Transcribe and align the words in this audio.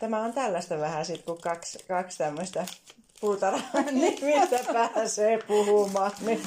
tämä 0.00 0.20
on 0.20 0.32
tällaista 0.32 0.78
vähän 0.78 1.04
sit, 1.04 1.22
kun 1.22 1.38
kaksi, 1.40 1.78
kaksi 1.88 2.18
tämmöistä 2.18 2.66
puutarhaa 3.20 3.82
nimistä 3.92 4.58
pääsee 4.72 5.38
puhumaan. 5.38 6.10
Niin. 6.20 6.42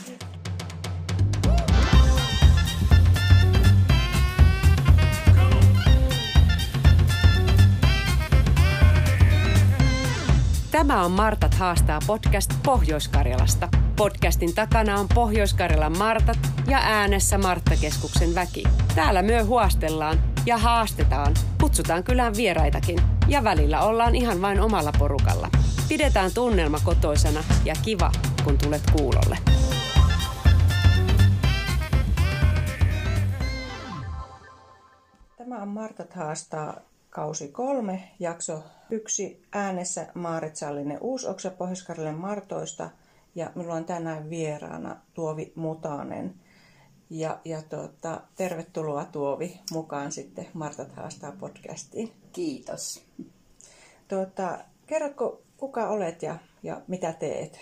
Tämä 10.71 11.05
on 11.05 11.11
Martat 11.11 11.53
haastaa 11.53 11.99
podcast 12.07 12.53
Pohjois-Karjalasta. 12.63 13.69
Podcastin 13.95 14.55
takana 14.55 14.99
on 14.99 15.07
Pohjois-Karjalan 15.13 15.97
Martat 15.97 16.37
ja 16.67 16.77
äänessä 16.77 17.37
Marttakeskuksen 17.37 18.35
väki. 18.35 18.63
Täällä 18.95 19.21
myö 19.21 19.43
huostellaan 19.43 20.19
ja 20.45 20.57
haastetaan, 20.57 21.33
kutsutaan 21.61 22.03
kylään 22.03 22.37
vieraitakin 22.37 23.12
ja 23.27 23.43
välillä 23.43 23.81
ollaan 23.81 24.15
ihan 24.15 24.41
vain 24.41 24.59
omalla 24.59 24.91
porukalla. 24.99 25.49
Pidetään 25.89 26.31
tunnelma 26.33 26.79
kotoisena 26.83 27.43
ja 27.65 27.75
kiva, 27.85 28.11
kun 28.43 28.57
tulet 28.57 28.81
kuulolle. 28.91 29.37
Tämä 35.37 35.61
on 35.61 35.67
Martat 35.67 36.13
haastaa 36.13 36.79
kausi 37.09 37.47
kolme, 37.47 38.11
jakso 38.19 38.63
yksi 38.89 39.43
äänessä 39.51 40.07
Maaret 40.13 40.55
Sallinen 40.55 40.97
Uusoksa 41.01 41.51
pohjois 41.51 41.87
Martoista 42.17 42.89
ja 43.35 43.51
minulla 43.55 43.75
on 43.75 43.85
tänään 43.85 44.29
vieraana 44.29 44.95
Tuovi 45.13 45.53
Mutanen. 45.55 46.35
Ja, 47.09 47.39
ja 47.45 47.61
tuota, 47.61 48.21
tervetuloa 48.35 49.05
Tuovi 49.05 49.59
mukaan 49.71 50.11
sitten 50.11 50.47
Martat 50.53 50.91
haastaa 50.91 51.31
podcastiin. 51.31 52.22
Kiitos. 52.33 53.03
Tuota, 54.07 54.59
kerrotko, 54.87 55.41
kuka 55.57 55.89
olet 55.89 56.23
ja, 56.23 56.37
ja 56.63 56.81
mitä 56.87 57.13
teet? 57.13 57.59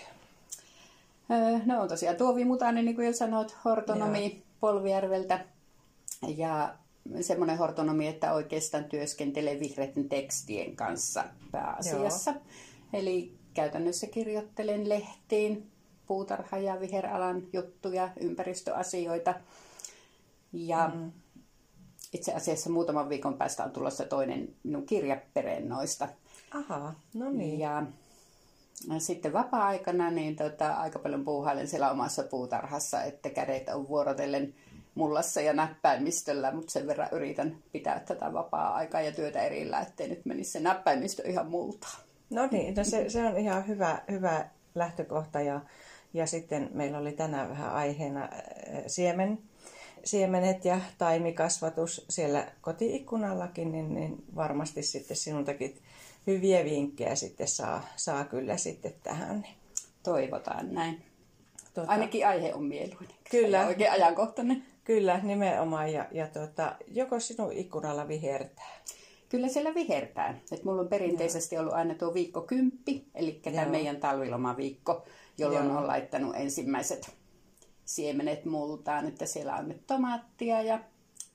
No 1.66 1.82
on 1.82 1.88
tosiaan 1.88 2.16
Tuovi 2.16 2.44
Mutanen, 2.44 2.84
niin 2.84 2.94
kuin 2.94 3.06
jo 3.06 3.12
sanoit, 3.12 3.56
hortonomi 3.64 4.32
Joo. 4.32 4.42
Polvijärveltä. 4.60 5.44
Ja 6.36 6.74
semmoinen 7.20 7.58
hortonomi, 7.58 8.08
että 8.08 8.32
oikeastaan 8.32 8.84
työskentelee 8.84 9.60
vihreiden 9.60 10.08
tekstien 10.08 10.76
kanssa 10.76 11.24
pääasiassa. 11.52 12.30
Joo. 12.30 12.40
Eli 12.92 13.34
käytännössä 13.54 14.06
kirjoittelen 14.06 14.88
lehtiin 14.88 15.70
puutarha- 16.06 16.58
ja 16.58 16.80
viheralan 16.80 17.42
juttuja, 17.52 18.08
ympäristöasioita. 18.20 19.34
Ja 20.52 20.90
mm. 20.94 21.12
Itse 22.12 22.32
asiassa 22.32 22.70
muutaman 22.70 23.08
viikon 23.08 23.38
päästä 23.38 23.64
on 23.64 23.70
tulossa 23.70 24.04
toinen 24.04 24.48
minun 24.62 24.86
kirjaperennoista. 24.86 26.08
Aha, 26.54 26.94
no 27.14 27.30
niin. 27.30 27.60
Ja 27.60 27.86
sitten 28.98 29.32
vapaa-aikana 29.32 30.10
niin 30.10 30.36
tota, 30.36 30.72
aika 30.72 30.98
paljon 30.98 31.24
puuhailen 31.24 31.68
siellä 31.68 31.90
omassa 31.90 32.22
puutarhassa, 32.22 33.02
että 33.02 33.30
kädet 33.30 33.68
on 33.68 33.88
vuorotellen 33.88 34.54
mullassa 34.94 35.40
ja 35.40 35.52
näppäimistöllä, 35.52 36.52
mutta 36.52 36.72
sen 36.72 36.86
verran 36.86 37.08
yritän 37.12 37.56
pitää 37.72 38.00
tätä 38.00 38.32
vapaa-aikaa 38.32 39.00
ja 39.00 39.12
työtä 39.12 39.42
erillä, 39.42 39.80
ettei 39.80 40.08
nyt 40.08 40.24
menisi 40.24 40.50
se 40.50 40.60
näppäimistö 40.60 41.22
ihan 41.28 41.50
multaan. 41.50 42.02
No 42.30 42.48
niin, 42.50 42.74
no 42.74 42.84
se, 42.84 43.10
se 43.10 43.26
on 43.26 43.38
ihan 43.38 43.68
hyvä, 43.68 44.02
hyvä 44.10 44.48
lähtökohta 44.74 45.40
ja, 45.40 45.60
ja 46.14 46.26
sitten 46.26 46.70
meillä 46.72 46.98
oli 46.98 47.12
tänään 47.12 47.48
vähän 47.48 47.72
aiheena 47.72 48.28
siemen, 48.86 49.38
siemenet 50.04 50.64
ja 50.64 50.80
taimikasvatus 50.98 52.06
siellä 52.08 52.52
kotiikkunallakin, 52.60 53.72
niin, 53.72 53.94
niin 53.94 54.24
varmasti 54.36 54.82
sitten 54.82 55.16
sinultakin 55.16 55.78
hyviä 56.26 56.64
vinkkejä 56.64 57.14
sitten 57.14 57.48
saa, 57.48 57.82
saa 57.96 58.24
kyllä 58.24 58.56
sitten 58.56 58.94
tähän. 59.02 59.46
Toivotaan 60.02 60.74
näin. 60.74 61.02
Tuota, 61.74 61.90
Ainakin 61.90 62.26
aihe 62.26 62.54
on 62.54 62.64
mieluinen. 62.64 63.16
Kyllä. 63.30 63.66
Oikein 63.66 63.92
ajankohtainen. 63.92 64.64
Kyllä, 64.84 65.20
nimenomaan. 65.22 65.92
Ja, 65.92 66.06
ja 66.12 66.26
tuota, 66.26 66.76
joko 66.88 67.20
sinun 67.20 67.52
ikkunalla 67.52 68.08
vihertää? 68.08 68.70
Kyllä 69.28 69.48
siellä 69.48 69.74
vihertää. 69.74 70.38
Et 70.52 70.64
mulla 70.64 70.82
on 70.82 70.88
perinteisesti 70.88 71.58
ollut 71.58 71.74
aina 71.74 71.94
tuo 71.94 72.14
viikko 72.14 72.40
kymppi, 72.40 73.06
eli 73.14 73.32
tämä 73.32 73.66
meidän 73.66 73.96
talvilomaviikko, 73.96 75.04
jolloin 75.38 75.66
Joo. 75.66 75.78
on 75.78 75.86
laittanut 75.86 76.36
ensimmäiset 76.36 77.21
siemenet 77.84 78.44
multaan, 78.44 79.08
että 79.08 79.26
siellä 79.26 79.54
on 79.56 79.68
nyt 79.68 79.86
tomaattia 79.86 80.62
ja 80.62 80.80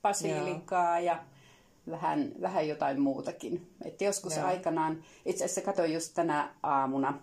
basilikaa 0.02 1.00
ja 1.00 1.24
vähän, 1.90 2.32
vähän 2.42 2.68
jotain 2.68 3.02
muutakin. 3.02 3.68
Et 3.86 4.02
joskus 4.02 4.36
Joo. 4.36 4.46
aikanaan, 4.46 5.04
itse 5.26 5.46
asiassa 5.46 5.62
katsoin 5.62 5.94
just 5.94 6.14
tänä 6.14 6.54
aamuna 6.64 7.20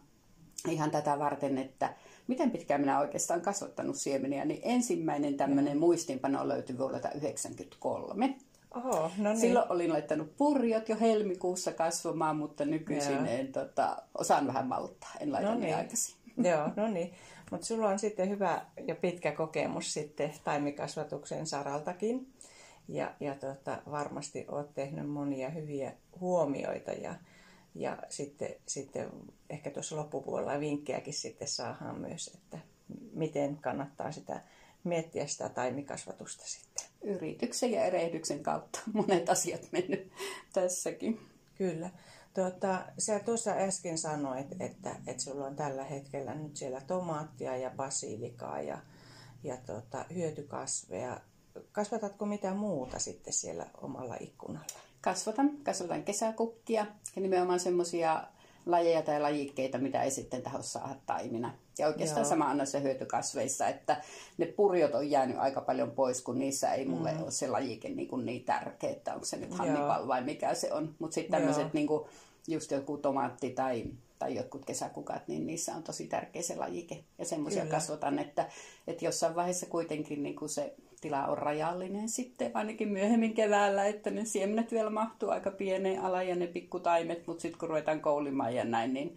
ihan 0.69 0.91
tätä 0.91 1.19
varten, 1.19 1.59
että 1.59 1.95
miten 2.27 2.51
pitkään 2.51 2.81
minä 2.81 3.01
oikeastaan 3.01 3.41
kasvattanut 3.41 3.97
siemeniä, 3.97 4.45
niin 4.45 4.61
ensimmäinen 4.63 5.37
tämmöinen 5.37 5.79
muistinpano 5.79 6.49
löytyi 6.49 6.79
vuodelta 6.79 7.09
1993. 7.09 8.37
Oho, 8.75 9.11
no 9.19 9.31
niin. 9.31 9.41
Silloin 9.41 9.73
olin 9.73 9.93
laittanut 9.93 10.37
purjot 10.37 10.89
jo 10.89 10.97
helmikuussa 11.01 11.73
kasvamaan, 11.73 12.37
mutta 12.37 12.65
nykyisin 12.65 13.27
en, 13.27 13.53
tota, 13.53 14.03
osaan 14.19 14.47
vähän 14.47 14.67
malttaa. 14.67 15.11
En 15.21 15.33
laita 15.33 15.51
no 15.51 15.59
niin. 15.59 15.77
aikaisin. 15.77 16.17
Joo, 16.37 16.71
no 16.77 16.89
niin. 16.89 17.15
Mutta 17.55 17.67
sulla 17.67 17.89
on 17.89 17.99
sitten 17.99 18.29
hyvä 18.29 18.67
ja 18.87 18.95
pitkä 18.95 19.33
kokemus 19.33 19.93
sitten 19.93 20.35
taimikasvatuksen 20.45 21.47
saraltakin. 21.47 22.33
Ja, 22.89 23.15
ja 23.21 23.35
tota, 23.35 23.83
varmasti 23.91 24.45
olet 24.49 24.75
tehnyt 24.75 25.11
monia 25.11 25.51
hyviä 25.51 25.93
huomioita 26.21 26.93
ja, 26.93 27.15
ja 27.75 27.99
sitten, 28.09 28.55
sitten 28.67 29.11
ehkä 29.51 29.71
tuossa 29.71 29.97
loppupuolella 29.97 30.61
vinkkejäkin 30.61 31.15
sitten 31.15 31.49
saadaan 31.49 32.01
myös, 32.01 32.31
että 32.35 32.59
miten 33.13 33.59
kannattaa 33.61 34.13
sitä 34.13 34.41
miettiä 34.85 35.27
sitä 35.27 35.49
taimikasvatusta 35.49 36.45
sitten. 36.47 36.85
Yrityksen 37.03 37.73
ja 37.73 37.85
erehdyksen 37.85 38.43
kautta 38.43 38.81
monet 38.93 39.29
asiat 39.29 39.69
mennyt 39.73 40.13
tässäkin. 40.53 41.21
Kyllä. 41.59 41.91
Tuota, 42.35 42.83
sä 42.99 43.19
tuossa 43.19 43.51
äsken 43.51 43.99
sanoit, 43.99 44.47
että, 44.61 44.97
että 45.07 45.23
sulla 45.23 45.47
on 45.47 45.57
tällä 45.57 45.85
hetkellä 45.85 46.35
nyt 46.35 46.57
siellä 46.57 46.81
tomaattia 46.81 47.57
ja 47.57 47.71
basilikaa 47.77 48.61
ja, 48.61 48.79
ja 49.43 49.57
tuota, 49.67 50.05
hyötykasveja. 50.15 51.21
Kasvatatko 51.73 52.27
mitä 52.27 52.55
muuta 52.55 52.99
sitten 52.99 53.33
siellä 53.33 53.67
omalla 53.83 54.17
ikkunalla? 54.21 54.67
Kasvatan. 55.01 55.51
Kasvatan 55.63 56.05
kesäkukkia 56.05 56.87
ja 57.17 57.23
nimenomaan 57.23 57.61
semmoisia 57.61 58.27
lajeja 58.67 59.03
tai 59.03 59.21
lajikkeita, 59.21 59.79
mitä 59.79 60.03
ei 60.03 60.11
sitten 60.11 60.43
taho 60.43 60.63
saada 60.63 60.97
taimina. 61.07 61.55
Ja 61.79 61.87
oikeastaan 61.87 62.21
Joo. 62.21 62.29
sama 62.29 62.51
on 62.51 62.67
se 62.67 62.83
hyötykasveissa, 62.83 63.69
että 63.69 64.03
ne 64.39 64.47
purjot 64.47 64.95
on 64.95 65.11
jäänyt 65.11 65.37
aika 65.39 65.61
paljon 65.61 65.91
pois, 65.91 66.23
kun 66.23 66.39
niissä 66.39 66.73
ei 66.73 66.85
mulle 66.85 67.13
mm. 67.13 67.23
ole 67.23 67.31
se 67.31 67.49
lajike 67.49 67.89
niin, 67.89 68.09
kuin 68.09 68.27
niin 68.27 68.45
tärkeä, 68.45 68.91
että 68.91 69.15
onko 69.15 69.25
se 69.25 69.37
nyt 69.37 69.55
hannibal 69.55 70.09
vai 70.09 70.25
mikä 70.25 70.55
se 70.55 70.73
on. 70.73 70.95
Mutta 70.99 71.15
sitten 71.15 71.41
tämmöiset 71.41 71.75
niin 71.75 71.89
just 72.49 72.71
joku 72.71 72.97
tomaatti 72.97 73.51
tai, 73.51 73.85
tai 74.19 74.35
jotkut 74.35 74.65
kesäkukat, 74.65 75.29
niin 75.29 75.47
niissä 75.47 75.75
on 75.75 75.83
tosi 75.83 76.07
tärkeä 76.07 76.43
se 76.43 76.57
lajike. 76.57 77.05
Ja 77.19 77.25
semmoisia 77.25 77.67
kasvatan, 77.67 78.19
että, 78.19 78.49
että 78.87 79.05
jossain 79.05 79.35
vaiheessa 79.35 79.67
kuitenkin 79.67 80.23
niin 80.23 80.37
kuin 80.37 80.49
se 80.49 80.75
tila 81.01 81.27
on 81.27 81.39
rajallinen 81.39 82.09
sitten, 82.09 82.51
ainakin 82.55 82.89
myöhemmin 82.89 83.35
keväällä, 83.35 83.87
että 83.87 84.11
ne 84.11 84.25
siemenet 84.25 84.73
vielä 84.73 84.91
mahtuu 84.91 85.31
aika 85.31 85.51
pieneen 85.51 86.01
ala 86.01 86.23
ja 86.23 86.37
ne 86.37 86.47
pikkutaimet, 86.47 87.27
mutta 87.27 87.43
sitten 87.43 87.59
kun 87.59 87.69
ruvetaan 87.69 88.01
koulimaan 88.01 88.55
ja 88.55 88.65
näin, 88.65 88.95
niin 88.95 89.17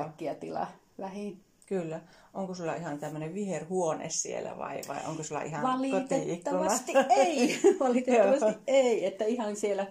äkkiä 0.00 0.34
tila 0.34 0.66
vähin. 0.98 1.40
Kyllä. 1.66 2.00
Onko 2.34 2.54
sulla 2.54 2.74
ihan 2.74 2.98
tämmöinen 2.98 3.34
viherhuone 3.34 4.10
siellä 4.10 4.58
vai, 4.58 4.80
vai 4.88 4.96
onko 5.08 5.22
sulla 5.22 5.42
ihan 5.42 5.62
Valitettavasti 5.62 6.92
ei. 7.10 7.58
Valitettavasti 7.80 8.60
ei. 8.66 9.06
Että 9.06 9.24
ihan 9.24 9.56
siellä 9.56 9.86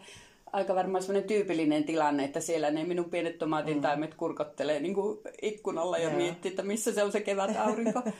aika 0.54 0.76
varmaan 0.76 1.04
semmoinen 1.04 1.28
tyypillinen 1.28 1.84
tilanne, 1.84 2.24
että 2.24 2.40
siellä 2.40 2.72
ne 2.72 2.84
minun 2.84 3.10
pienet 3.10 3.38
tomaatin 3.38 3.82
taimet 3.82 4.12
mm. 4.12 4.18
kurkottelee 4.18 4.80
niin 4.80 4.94
kuin 4.94 5.20
ikkunalla 5.42 5.98
ja 5.98 6.10
miettii, 6.10 6.50
että 6.50 6.64
missä 6.64 6.94
se 6.94 7.04
on 7.04 7.12
se 7.12 7.22
kevät 7.22 7.58
aurinko. 7.58 8.02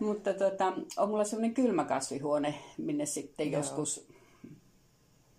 Mutta 0.00 0.34
tota, 0.34 0.72
on 0.96 1.08
mulla 1.08 1.24
semmoinen 1.24 1.54
kylmä 1.54 1.84
kasvihuone, 1.84 2.54
minne 2.78 3.06
sitten 3.06 3.52
Joo. 3.52 3.60
joskus 3.60 4.08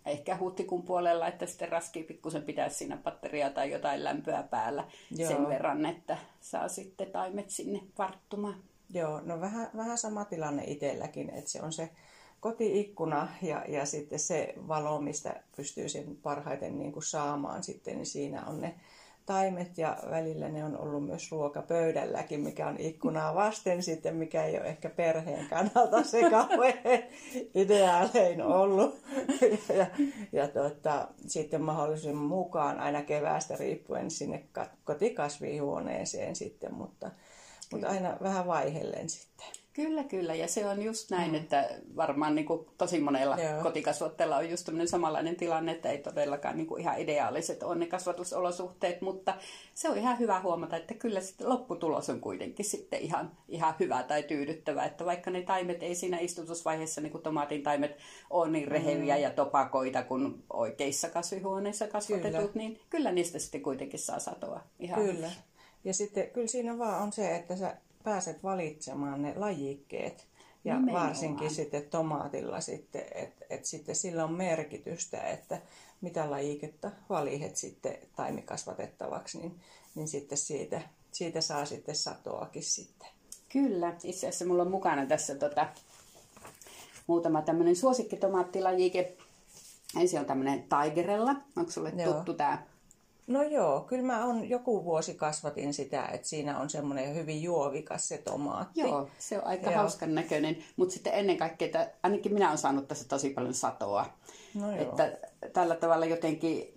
ehkä 0.06 0.38
huhtikuun 0.38 0.84
puolella, 0.84 1.28
että 1.28 1.46
sitten 1.46 1.70
raskii 1.70 2.04
pikkusen 2.04 2.44
pitää 2.44 2.70
siinä 2.70 2.98
patteriaa 2.98 3.50
tai 3.50 3.72
jotain 3.72 4.04
lämpöä 4.04 4.44
päällä 4.44 4.86
Joo. 5.12 5.30
sen 5.30 5.50
verran, 5.50 5.86
että 5.86 6.18
saa 6.40 6.68
sitten 6.68 7.12
taimet 7.12 7.50
sinne 7.50 7.82
varttumaan. 7.98 8.64
Joo, 8.94 9.22
no 9.22 9.42
vähän, 9.42 9.70
vähän 9.76 9.98
sama 9.98 10.26
tilanne 10.26 10.64
itselläkin, 10.64 11.30
että 11.30 11.50
se 11.50 11.62
on 11.62 11.74
se 11.74 11.90
kotiikkuna 12.40 13.28
ja, 13.42 13.66
ja 13.68 13.86
sitten 13.86 14.20
se 14.20 14.54
valo, 14.68 15.02
mistä 15.02 15.44
pystyy 15.56 15.90
sen 15.90 16.18
parhaiten 16.24 16.80
niin 16.80 16.92
kuin 16.92 17.04
saamaan 17.04 17.64
sitten, 17.64 17.96
niin 17.96 18.06
siinä 18.06 18.46
on 18.46 18.62
ne 18.62 18.76
taimet 19.28 19.78
ja 19.78 19.98
välillä 20.10 20.50
ne 20.50 20.66
on 20.66 20.78
ollut 20.78 21.06
myös 21.06 21.32
ruokapöydälläkin, 21.32 22.40
mikä 22.40 22.68
on 22.68 22.80
ikkunaa 22.80 23.36
vasten 23.36 23.84
sitten, 23.84 24.16
mikä 24.16 24.44
ei 24.44 24.58
ole 24.58 24.68
ehkä 24.68 24.90
perheen 24.90 25.48
kannalta 25.50 26.04
se 26.04 26.22
kauhean 26.30 27.04
ideaalein 27.56 28.42
ollut. 28.42 29.00
Ja, 29.78 29.86
ja, 30.32 30.48
tota, 30.48 31.08
sitten 31.28 31.62
mahdollisuuden 31.62 32.18
mukaan 32.18 32.80
aina 32.80 33.02
keväästä 33.02 33.56
riippuen 33.56 34.12
sinne 34.12 34.44
kotikasvihuoneeseen 34.84 36.36
sitten, 36.36 36.74
mutta, 36.74 37.12
mutta 37.72 37.88
aina 37.88 38.18
vähän 38.22 38.48
vaihellen 38.48 39.10
sitten. 39.10 39.48
Kyllä, 39.78 40.04
kyllä. 40.04 40.36
Ja 40.36 40.48
se 40.48 40.66
on 40.66 40.82
just 40.82 41.10
näin, 41.10 41.32
mm. 41.32 41.36
että 41.36 41.70
varmaan 41.96 42.36
niin 42.36 42.46
kuin 42.46 42.68
tosi 42.78 43.00
monella 43.00 43.38
Joo. 43.38 43.64
kotikasvattajalla 43.64 44.38
on 44.38 44.50
just 44.50 44.66
tämmöinen 44.66 44.88
samanlainen 44.88 45.36
tilanne, 45.36 45.72
että 45.72 45.90
ei 45.90 45.98
todellakaan 45.98 46.58
niin 46.58 46.68
kuin 46.68 46.82
ihan 46.82 47.00
ideaaliset 47.00 47.64
ole 47.64 47.76
ne 47.76 47.86
kasvatusolosuhteet, 47.86 49.02
mutta 49.02 49.34
se 49.74 49.90
on 49.90 49.98
ihan 49.98 50.20
hyvä 50.20 50.40
huomata, 50.40 50.78
että 50.78 50.94
kyllä 50.94 51.22
sitten 51.22 51.50
lopputulos 51.50 52.10
on 52.10 52.22
kuitenkin 52.22 52.66
sitten 52.66 53.00
ihan, 53.02 53.32
ihan 53.48 53.74
hyvä 53.80 54.04
tai 54.04 54.24
tyydyttävä, 54.24 54.84
että 54.86 55.06
vaikka 55.06 55.32
ne 55.32 55.42
taimet 55.42 55.84
ei 55.84 55.96
siinä 55.96 56.20
istutusvaiheessa, 56.20 57.02
niin 57.02 57.12
kuin 57.12 57.24
tomaatin 57.24 57.64
taimet, 57.64 57.98
ole 58.30 58.50
niin 58.50 58.68
reheviä 58.68 59.16
mm. 59.16 59.22
ja 59.22 59.30
topakoita 59.30 60.04
kuin 60.04 60.44
oikeissa 60.54 61.10
kasvihuoneissa 61.10 61.88
kasvatetut, 61.88 62.32
kyllä. 62.34 62.52
niin 62.54 62.80
kyllä 62.90 63.12
niistä 63.12 63.40
sitten 63.40 63.62
kuitenkin 63.62 64.00
saa 64.00 64.20
satoa 64.20 64.62
ihan 64.80 65.06
Kyllä. 65.06 65.32
Ja 65.84 65.94
sitten 65.94 66.30
kyllä 66.30 66.48
siinä 66.48 66.78
vaan 66.78 67.04
on 67.04 67.12
se, 67.12 67.36
että 67.36 67.56
sä 67.56 67.78
pääset 68.08 68.44
valitsemaan 68.44 69.22
ne 69.22 69.34
lajikkeet. 69.36 70.28
Ja 70.66 70.76
Nimenomaan. 70.76 71.08
varsinkin 71.08 71.50
sitten 71.50 71.84
tomaatilla 71.90 72.62
sitten, 72.62 73.06
että 73.16 73.46
et 73.50 73.66
sitten 73.66 73.96
sillä 73.96 74.24
on 74.24 74.34
merkitystä, 74.34 75.22
että 75.22 75.62
mitä 76.02 76.32
lajiketta 76.32 76.92
valihet 77.10 77.56
sitten 77.56 77.98
taimikasvatettavaksi, 78.16 79.38
niin, 79.38 79.60
niin 79.96 80.08
sitten 80.08 80.38
siitä, 80.38 80.82
siitä 81.12 81.42
saa 81.42 81.66
sitten 81.66 81.96
satoakin 81.96 82.64
sitten. 82.64 83.08
Kyllä, 83.50 83.90
itse 84.04 84.28
asiassa 84.28 84.46
mulla 84.46 84.64
on 84.64 84.72
mukana 84.72 85.06
tässä 85.06 85.36
tota, 85.36 85.68
muutama 87.08 87.42
tämmöinen 87.42 87.76
suosikkitomaattilajike. 87.76 89.18
Ensin 90.02 90.20
on 90.20 90.26
tämmöinen 90.26 90.64
Tigerella. 90.64 91.36
Onko 91.56 91.72
sulle 91.72 91.94
Joo. 91.98 92.14
tuttu 92.14 92.34
tämä 92.34 92.64
No 93.28 93.44
joo, 93.44 93.82
kyllä 93.82 94.04
mä 94.04 94.26
on 94.26 94.50
joku 94.50 94.86
vuosi 94.86 95.14
kasvatin 95.14 95.74
sitä, 95.74 96.06
että 96.06 96.28
siinä 96.28 96.60
on 96.60 96.70
semmoinen 96.70 97.16
hyvin 97.16 97.44
juovikas 97.44 98.08
se 98.08 98.18
tomaatti. 98.18 98.80
Joo, 98.80 99.08
se 99.20 99.38
on 99.38 99.48
aika 99.48 99.72
joo. 99.72 99.80
hauskan 99.80 100.16
näköinen, 100.16 100.58
mutta 100.76 100.94
sitten 100.94 101.14
ennen 101.14 101.38
kaikkea, 101.38 101.66
että 101.66 101.92
ainakin 102.04 102.34
minä 102.34 102.48
olen 102.48 102.58
saanut 102.58 102.88
tässä 102.88 103.08
tosi 103.08 103.30
paljon 103.30 103.54
satoa. 103.54 104.06
No 104.54 104.72
joo. 104.72 104.82
Että 104.82 105.18
tällä 105.54 105.76
tavalla 105.76 106.06
jotenkin 106.06 106.74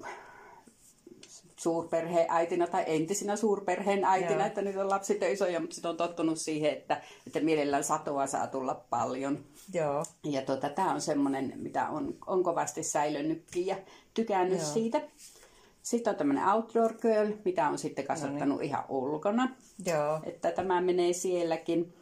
suurperheen 1.56 2.26
äitinä 2.28 2.66
tai 2.66 2.84
entisinä 2.86 3.36
suurperheen 3.36 4.04
äitinä, 4.04 4.40
joo. 4.40 4.46
että 4.46 4.62
nyt 4.62 4.76
on 4.76 4.90
lapsit 4.90 5.22
isoja, 5.22 5.60
mutta 5.60 5.74
sitten 5.74 5.90
on 5.90 5.96
tottunut 5.96 6.38
siihen, 6.38 6.72
että, 6.72 7.00
että 7.26 7.40
mielellään 7.40 7.84
satoa 7.84 8.26
saa 8.26 8.46
tulla 8.46 8.84
paljon. 8.90 9.38
Joo. 9.72 10.04
Ja 10.24 10.42
tuota, 10.42 10.68
tämä 10.68 10.94
on 10.94 11.00
semmoinen, 11.00 11.52
mitä 11.56 11.88
on, 11.88 12.14
on 12.26 12.42
kovasti 12.42 12.82
säilynytkin 12.82 13.66
ja 13.66 13.76
tykännyt 14.14 14.58
joo. 14.58 14.68
siitä. 14.68 15.00
Sitten 15.82 16.10
on 16.10 16.16
tämmöinen 16.16 16.48
outdoor 16.48 16.92
girl, 16.92 17.32
mitä 17.44 17.68
on 17.68 17.78
sitten 17.78 18.06
kasvattanut 18.06 18.48
no 18.48 18.56
niin. 18.56 18.68
ihan 18.68 18.84
ulkona. 18.88 19.48
Joo. 19.86 20.20
Että 20.24 20.50
tämä 20.52 20.80
menee 20.80 21.12
sielläkin. 21.12 21.94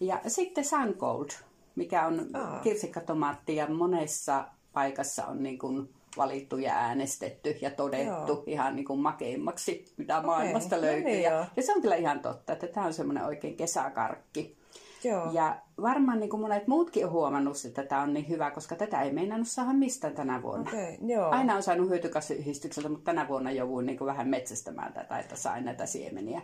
Ja 0.00 0.20
sitten 0.26 0.64
sun 0.64 0.94
gold, 0.98 1.28
mikä 1.76 2.06
on 2.06 2.28
Aa. 2.34 2.58
kirsikkatomaatti 2.58 3.56
ja 3.56 3.66
monessa 3.66 4.44
paikassa 4.72 5.26
on 5.26 5.42
niin 5.42 5.58
kuin 5.58 5.88
valittu 6.16 6.58
ja 6.58 6.74
äänestetty 6.74 7.58
ja 7.60 7.70
todettu 7.70 8.32
Joo. 8.32 8.44
ihan 8.46 8.76
niin 8.76 8.84
kuin 8.84 9.00
makeimmaksi, 9.00 9.84
mitä 9.96 10.18
okay. 10.18 10.26
maailmasta 10.26 10.76
no 10.76 10.82
löytyy. 10.82 11.02
No 11.02 11.08
niin, 11.08 11.22
ja, 11.22 11.46
ja 11.56 11.62
se 11.62 11.72
on 11.72 11.82
kyllä 11.82 11.96
ihan 11.96 12.20
totta, 12.20 12.52
että 12.52 12.66
tämä 12.66 12.86
on 12.86 12.94
semmoinen 12.94 13.24
oikein 13.24 13.56
kesäkarkki. 13.56 14.61
Joo. 15.04 15.32
Ja 15.32 15.56
varmaan 15.82 16.20
niin 16.20 16.30
kuin 16.30 16.40
monet 16.40 16.66
muutkin 16.66 17.06
on 17.06 17.12
huomannut, 17.12 17.56
että 17.66 17.82
tämä 17.82 18.02
on 18.02 18.14
niin 18.14 18.28
hyvä, 18.28 18.50
koska 18.50 18.76
tätä 18.76 19.02
ei 19.02 19.12
meinannut 19.12 19.48
saada 19.48 19.72
mistään 19.72 20.14
tänä 20.14 20.42
vuonna. 20.42 20.70
Okay, 20.70 20.96
joo. 21.06 21.30
Aina 21.30 21.56
on 21.56 21.62
saanut 21.62 21.88
hyötykasviyhdistykseltä, 21.88 22.88
mutta 22.88 23.04
tänä 23.04 23.28
vuonna 23.28 23.50
jouduin 23.50 23.86
niin 23.86 23.98
kuin 23.98 24.06
vähän 24.06 24.28
metsästämään 24.28 24.92
tätä, 24.92 25.18
että 25.18 25.36
sain 25.36 25.64
näitä 25.64 25.86
siemeniä. 25.86 26.42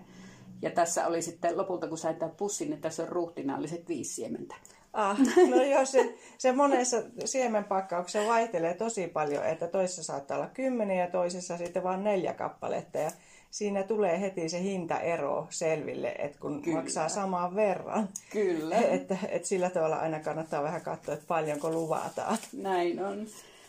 Ja 0.62 0.70
tässä 0.70 1.06
oli 1.06 1.22
sitten 1.22 1.56
lopulta, 1.56 1.88
kun 1.88 1.98
sain 1.98 2.16
tämän 2.16 2.34
pussin, 2.36 2.70
niin 2.70 2.80
tässä 2.80 3.02
on 3.02 3.08
ruhtinaalliset 3.08 3.88
viisi 3.88 4.14
siementä. 4.14 4.54
Ah, 4.92 5.18
no 5.50 5.62
joo, 5.62 5.84
se, 5.84 6.14
se 6.38 6.52
monessa 6.52 6.96
siemenpakkauksessa 7.24 8.28
vaihtelee 8.28 8.74
tosi 8.74 9.08
paljon, 9.08 9.44
että 9.44 9.68
toisessa 9.68 10.02
saattaa 10.02 10.36
olla 10.36 10.48
kymmenen 10.48 10.98
ja 10.98 11.10
toisessa 11.10 11.56
sitten 11.56 11.82
vain 11.82 12.04
neljä 12.04 12.34
kappaletta. 12.34 12.98
Ja 12.98 13.10
siinä 13.50 13.82
tulee 13.82 14.20
heti 14.20 14.48
se 14.48 14.62
hintaero 14.62 15.46
selville, 15.50 16.08
että 16.18 16.38
kun 16.40 16.62
Kyllä. 16.62 16.78
maksaa 16.78 17.08
samaan 17.08 17.54
verran. 17.54 18.08
Kyllä. 18.30 18.76
Että, 18.98 19.18
että 19.28 19.48
sillä 19.48 19.70
tavalla 19.70 19.96
aina 19.96 20.20
kannattaa 20.20 20.62
vähän 20.62 20.80
katsoa, 20.80 21.14
että 21.14 21.26
paljonko 21.28 21.70
luvataan. 21.70 22.38
Näin 22.52 23.04
on. 23.04 23.26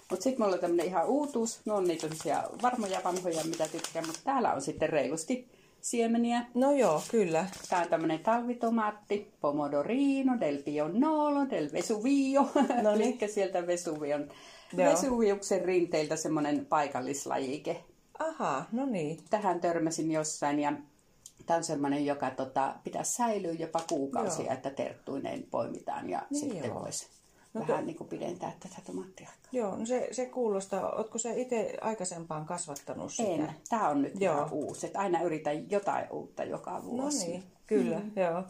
Mutta 0.10 0.24
sitten 0.24 0.42
mulla 0.46 0.56
on 0.56 0.62
tämmöinen 0.62 0.86
ihan 0.86 1.08
uutuus. 1.08 1.62
No 1.66 1.76
on 1.76 1.88
niitä 1.88 2.08
varmoja 2.62 3.02
vanhoja, 3.04 3.44
mitä 3.44 3.68
tykkään, 3.68 4.06
mutta 4.06 4.22
täällä 4.24 4.54
on 4.54 4.62
sitten 4.62 4.90
reilusti 4.90 5.48
siemeniä. 5.81 6.46
No 6.54 6.72
joo, 6.72 7.02
kyllä. 7.12 7.46
Tämä 7.70 7.81
on 7.81 7.90
tämmöinen 7.90 8.20
talvitomaatti, 8.20 9.31
pomodorino, 9.42 10.40
del 10.40 10.58
pionolo, 10.64 11.50
del 11.50 11.70
vesuvio. 11.74 12.50
No 12.84 12.96
niin. 12.96 13.20
Sieltä 13.28 13.68
Vesuvion, 13.68 14.30
Vesuviuksen 14.78 15.66
rinteiltä 15.66 16.16
semmoinen 16.16 16.66
paikallislajike. 16.66 17.84
Aha, 18.19 18.66
no 18.71 18.86
niin. 18.86 19.19
Tähän 19.30 19.62
törmäsin 19.62 20.12
jossain 20.12 20.60
ja 20.60 20.74
tämä 21.45 21.57
on 21.57 21.63
sellainen, 21.63 22.06
joka 22.06 22.31
tota, 22.31 22.75
pitäisi 22.83 23.13
säilyä 23.13 23.51
jopa 23.51 23.81
kuukausia, 23.89 24.45
joo. 24.45 24.54
että 24.54 24.69
terttuineen 24.69 25.44
poimitaan 25.51 26.10
ja 26.10 26.27
niin 26.30 26.39
sitten 26.39 26.74
voisi 26.74 27.07
no 27.54 27.62
vähän 27.62 27.80
to... 27.80 27.86
niin 27.86 27.95
kuin 27.98 28.10
pidentää 28.10 28.51
tätä 28.60 28.75
tomaattia. 28.86 29.30
Joo, 29.51 29.75
no 29.75 29.86
se, 29.86 30.07
se 30.12 30.25
kuulostaa. 30.25 30.92
Oletko 30.92 31.18
se 31.18 31.42
itse 31.42 31.78
aikaisempaan 31.81 32.46
kasvattanut 32.46 33.13
sitä? 33.13 33.30
En. 33.30 33.54
Tämä 33.69 33.90
on 33.90 34.01
nyt 34.01 34.22
joo. 34.22 34.36
ihan 34.36 34.54
uusi. 34.54 34.88
Että 34.88 35.00
aina 35.00 35.22
yritän 35.22 35.72
jotain 35.72 36.12
uutta 36.12 36.44
joka 36.44 36.84
vuosi. 36.84 37.25
No 37.25 37.31
niin, 37.31 37.44
kyllä, 37.68 37.98
mm-hmm. 37.98 38.12
joo. 38.16 38.44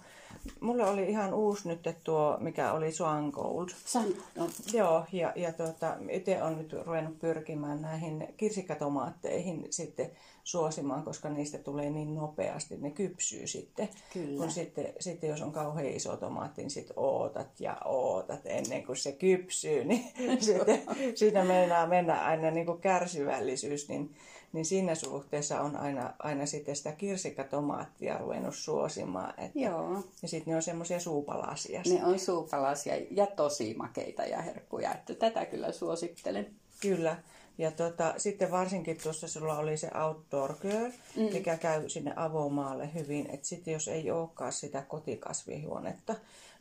Mulle 0.60 0.86
oli 0.86 1.10
ihan 1.10 1.34
uusi 1.34 1.68
nyt 1.68 1.90
tuo, 2.04 2.38
mikä 2.40 2.74
oli 2.74 2.92
Swan 2.92 3.30
Gold. 3.30 3.70
Sun, 3.86 4.16
no. 4.36 4.50
Joo, 4.74 5.06
ja, 5.12 5.34
ja 5.36 5.54
tuota, 5.54 5.98
itse 6.10 6.44
olen 6.44 6.58
nyt 6.58 6.74
ruvennut 6.74 7.20
pyrkimään 7.20 7.82
näihin 7.82 8.28
kirsikkatomaatteihin 8.38 9.68
sitten 9.70 10.12
suosimaan, 10.44 11.04
koska 11.04 11.30
niistä 11.30 11.58
tulee 11.58 11.90
niin 11.90 12.16
nopeasti, 12.16 12.78
ne 12.78 12.92
kypsyy 12.92 13.48
sitten. 13.48 13.90
Kyllä. 14.14 14.38
Kun 14.38 14.52
sitten, 14.52 14.94
sitten 15.00 15.30
jos 15.30 15.42
on 15.42 15.52
kauhean 15.52 15.88
iso 15.88 16.18
tomaatti, 16.18 16.62
niin 16.62 16.70
sitten 16.70 17.00
ootat 17.00 17.60
ja 17.60 17.78
ootat 17.86 18.42
ennen 18.46 18.86
kuin 18.86 18.98
se 18.98 19.12
kypsyy, 19.12 19.84
niin 19.84 20.12
sitten, 20.42 20.82
siinä 21.16 21.44
meinaa 21.44 21.88
mennä 21.88 22.26
aina 22.26 22.52
niin 22.52 22.66
kuin 22.66 22.82
kärsivällisyys, 22.82 23.90
niin 23.90 24.16
niin 24.54 24.66
siinä 24.66 24.96
suhteessa 24.96 25.62
on 25.62 25.76
aina, 25.76 26.14
aina 26.20 26.46
sitten 26.46 26.76
sitä 26.76 26.92
kirsikkatomaattia 26.92 28.18
ruvennut 28.18 28.56
suosimaan. 28.56 29.40
Että, 29.40 29.60
Joo. 29.60 30.04
Ja 30.22 30.28
sitten 30.28 30.52
ne 30.52 30.56
on 30.56 30.62
semmoisia 30.62 31.00
suupalasia. 31.00 31.82
Ne 31.90 32.06
on 32.06 32.20
suupalasia 32.20 32.94
ja 33.12 33.28
tosi 33.28 33.74
makeita 33.74 34.24
ja 34.24 34.42
herkkuja, 34.42 34.94
että 34.94 35.16
tätä 35.16 35.46
kyllä 35.46 35.72
suosittelen. 35.72 36.56
Kyllä. 36.82 37.18
Ja 37.58 37.72
tota, 37.72 38.14
sitten 38.18 38.52
varsinkin 38.52 38.98
tuossa 39.04 39.28
sulla 39.28 39.58
oli 39.58 39.78
se 39.78 39.90
outdoor 40.08 40.56
girl, 40.62 40.92
mm. 41.16 41.22
mikä 41.34 41.58
käy 41.58 41.90
sinne 41.90 42.14
avomaalle 42.16 42.94
hyvin. 42.94 43.30
Että 43.30 43.48
sitten 43.48 43.74
jos 43.74 43.88
ei 43.88 44.12
olekaan 44.12 44.54
sitä 44.54 44.82
kotikasvihuonetta, 44.82 46.16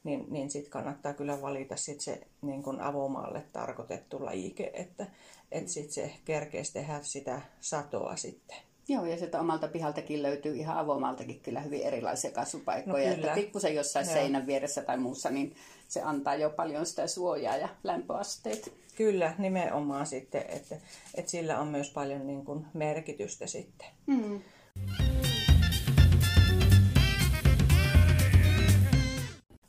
niin, 0.09 0.27
niin 0.29 0.51
sitten 0.51 0.71
kannattaa 0.71 1.15
kyllä 1.15 1.43
valita 1.43 1.77
sit 1.77 2.01
se 2.01 2.21
niin 2.43 2.63
kun 2.63 2.81
avomaalle 2.81 3.45
tarkoitettu 3.53 4.25
lajike, 4.25 4.71
että 4.75 5.07
et 5.53 5.69
sitten 5.69 5.93
se 5.93 6.13
kerkeisi 6.25 6.73
tehdä 6.73 6.99
sitä 7.03 7.43
satoa 7.61 8.17
sitten. 8.17 8.57
Joo, 8.89 9.05
ja 9.05 9.19
sieltä 9.19 9.41
omalta 9.41 9.69
pihaltakin 9.69 10.23
löytyy 10.23 10.57
ihan 10.57 10.79
avomaltakin 10.79 11.41
kyllä 11.41 11.61
hyvin 11.61 11.83
erilaisia 11.83 12.31
kasvupaikkoja. 12.31 13.09
No 13.09 13.15
että 13.15 13.35
pikkusen 13.35 13.75
jossain 13.75 14.07
Joo. 14.07 14.15
seinän 14.15 14.47
vieressä 14.47 14.83
tai 14.83 14.99
muussa, 14.99 15.31
niin 15.31 15.57
se 15.89 16.03
antaa 16.03 16.35
jo 16.35 16.51
paljon 16.51 16.87
sitä 16.87 17.07
suojaa 17.07 17.57
ja 17.57 17.69
lämpöasteet. 17.85 18.73
Kyllä, 18.97 19.35
nimenomaan 19.39 20.07
sitten, 20.07 20.45
että, 20.49 20.77
että 21.15 21.31
sillä 21.31 21.61
on 21.61 21.69
myös 21.69 21.91
paljon 21.91 22.27
niin 22.27 22.45
kuin 22.45 22.67
merkitystä 22.75 23.47
sitten. 23.47 23.87
Mm. 24.07 24.41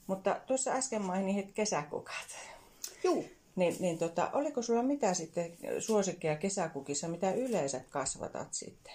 Mutta 0.10 0.42
tuossa 0.48 0.72
äsken 0.72 1.02
mainit 1.02 1.52
kesäkukat. 1.52 2.28
Joo. 3.04 3.24
Niin, 3.56 3.76
niin 3.80 3.98
tota, 3.98 4.30
oliko 4.34 4.62
sulla 4.62 4.84
mitä 4.84 5.14
sitten 5.14 5.52
suosikkia 5.80 6.36
kesäkukissa, 6.36 7.08
mitä 7.08 7.32
yleensä 7.32 7.82
kasvatat 7.90 8.54
sitten? 8.54 8.94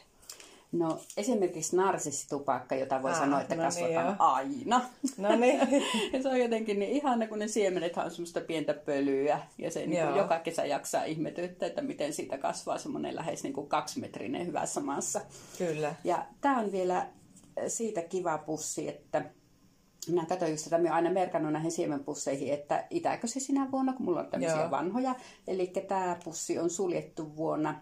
No 0.72 1.00
esimerkiksi 1.16 1.76
narsissitupakka, 1.76 2.74
jota 2.74 3.02
voi 3.02 3.10
Aa, 3.10 3.18
sanoa, 3.18 3.40
että 3.40 3.54
no 3.54 3.62
niin, 3.62 3.66
kasvataan 3.66 4.06
joo. 4.06 4.14
aina. 4.18 4.80
No 5.18 5.36
niin. 5.36 5.60
se 6.22 6.28
on 6.28 6.40
jotenkin 6.40 6.78
niin 6.78 6.90
ihana, 6.90 7.26
kun 7.26 7.38
ne 7.38 7.48
siemenethän 7.48 8.04
on 8.04 8.10
semmoista 8.10 8.40
pientä 8.40 8.74
pölyä. 8.74 9.40
Ja 9.58 9.70
se 9.70 9.86
niin 9.86 10.06
kuin 10.06 10.16
joka 10.16 10.38
kesä 10.38 10.64
jaksaa 10.64 11.04
ihmetyttää, 11.04 11.66
että 11.66 11.82
miten 11.82 12.12
siitä 12.12 12.38
kasvaa 12.38 12.78
semmoinen 12.78 13.16
lähes 13.16 13.42
niin 13.42 13.52
kuin 13.54 13.68
kaksimetrinen 13.68 14.46
hyvässä 14.46 14.80
maassa. 14.80 15.20
Kyllä. 15.58 15.94
Ja 16.04 16.26
tämä 16.40 16.60
on 16.60 16.72
vielä 16.72 17.06
siitä 17.68 18.02
kiva 18.02 18.38
pussi, 18.38 18.88
että 18.88 19.24
minä 20.08 20.26
katsoin 20.26 20.50
just 20.50 20.64
tätä, 20.64 20.78
minä 20.78 20.90
olen 20.90 21.04
aina 21.04 21.20
merkannut 21.20 21.52
näihin 21.52 21.72
siemenpusseihin, 21.72 22.54
että 22.54 22.86
itääkö 22.90 23.26
se 23.26 23.40
sinä 23.40 23.70
vuonna, 23.70 23.92
kun 23.92 24.06
mulla 24.06 24.20
on 24.20 24.26
tämmöisiä 24.26 24.60
Joo. 24.60 24.70
vanhoja. 24.70 25.14
Eli 25.46 25.66
tämä 25.66 26.16
pussi 26.24 26.58
on 26.58 26.70
suljettu 26.70 27.36
vuonna 27.36 27.80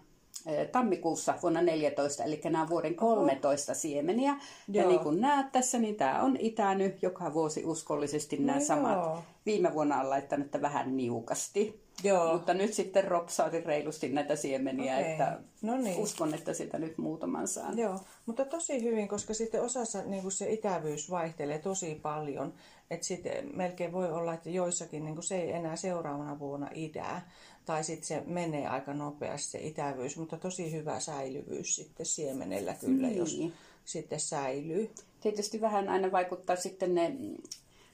tammikuussa 0.72 1.34
vuonna 1.42 1.62
14, 1.62 2.25
eli 2.25 2.40
nämä 2.44 2.62
on 2.62 2.68
vuoden 2.68 2.94
13 2.94 3.75
siemeniä. 3.75 4.37
Ja 4.68 4.82
Joo. 4.82 4.88
niin 4.90 5.00
kuin 5.00 5.20
näet 5.20 5.52
tässä, 5.52 5.78
niin 5.78 5.94
tämä 5.94 6.22
on 6.22 6.37
itänyt 6.40 7.02
joka 7.02 7.34
vuosi 7.34 7.64
uskollisesti 7.64 8.37
nämä 8.37 8.58
No 8.58 8.64
samat. 8.64 8.92
joo. 8.92 9.22
Viime 9.46 9.75
vuonna 9.75 10.00
on 10.00 10.11
laittanut 10.11 10.46
että 10.46 10.62
vähän 10.62 10.96
niukasti. 10.96 11.82
Joo. 12.04 12.32
Mutta 12.32 12.54
nyt 12.54 12.75
sitten 12.75 13.04
ropsautin 13.04 13.66
reilusti 13.66 14.08
näitä 14.08 14.37
siemeniä, 14.37 14.96
Okei. 14.96 15.11
että 15.12 15.38
No 15.62 15.76
niin. 15.76 15.99
uskon, 15.99 16.34
että 16.34 16.54
sitä 16.54 16.78
nyt 16.78 16.99
muutaman 16.99 17.49
saan. 17.49 17.78
Joo, 17.78 18.00
mutta 18.26 18.44
tosi 18.44 18.82
hyvin, 18.82 19.08
koska 19.08 19.34
sitten 19.34 19.62
osassa 19.62 20.02
niin 20.02 20.22
kuin 20.22 20.32
se 20.32 20.52
itävyys 20.52 21.11
vaihtelee 21.11 21.58
tosi 21.58 21.94
paljon. 22.02 22.54
Että 22.90 23.06
sitten 23.06 23.56
melkein 23.56 23.92
voi 23.92 24.12
olla, 24.12 24.34
että 24.34 24.50
joissakin 24.50 25.04
niin 25.04 25.14
kuin 25.14 25.25
se 25.25 25.40
ei 25.40 25.52
enää 25.52 25.76
seuraavana 25.76 26.38
vuonna 26.38 26.68
idää. 26.75 27.30
Tai 27.64 27.85
sitten 27.85 28.07
se 28.07 28.23
menee 28.26 28.66
aika 28.66 28.95
nopeasti 28.95 29.50
se 29.50 29.59
itävyys, 29.59 30.16
mutta 30.16 30.37
tosi 30.37 30.73
hyvä 30.73 31.00
säilyvyys 31.00 31.76
sitten 31.76 32.07
siemenellä 32.07 32.75
kyllä, 32.75 33.07
Niin. 33.07 33.19
jos 33.19 33.38
sitten 33.85 34.21
säilyy. 34.21 34.90
Tietysti 35.21 35.61
vähän 35.61 35.88
aina 35.88 36.12
vaikuttaa 36.12 36.57
sitten 36.57 36.95
ne, 36.95 37.16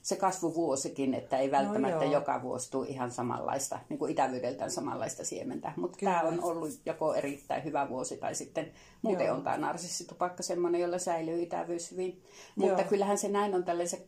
se 0.01 0.15
kasvuvuosikin, 0.15 1.13
että 1.13 1.37
ei 1.37 1.51
välttämättä 1.51 2.03
joo. 2.03 2.13
joka 2.13 2.41
vuosi 2.41 2.71
tule 2.71 2.87
ihan 2.87 3.11
samanlaista, 3.11 3.79
niin 3.89 3.99
kuin 3.99 4.11
itävyydeltään 4.11 4.71
samanlaista 4.71 5.25
siementä. 5.25 5.73
Mutta 5.75 5.97
tämä 6.03 6.21
on 6.21 6.43
ollut 6.43 6.69
joko 6.85 7.13
erittäin 7.13 7.63
hyvä 7.63 7.89
vuosi 7.89 8.17
tai 8.17 8.35
sitten 8.35 8.71
muuten 9.01 9.25
Joo. 9.27 9.35
on 9.35 9.43
tämä 9.43 9.57
narsissitupakka 9.57 10.43
semmoinen, 10.43 10.81
jolla 10.81 10.99
säilyy 10.99 11.41
itävyys 11.41 11.91
hyvin. 11.91 12.21
Mutta 12.55 12.81
Joo. 12.81 12.89
kyllähän 12.89 13.17
se 13.17 13.27
näin 13.29 13.55
on 13.55 13.63
tällaiset 13.63 14.03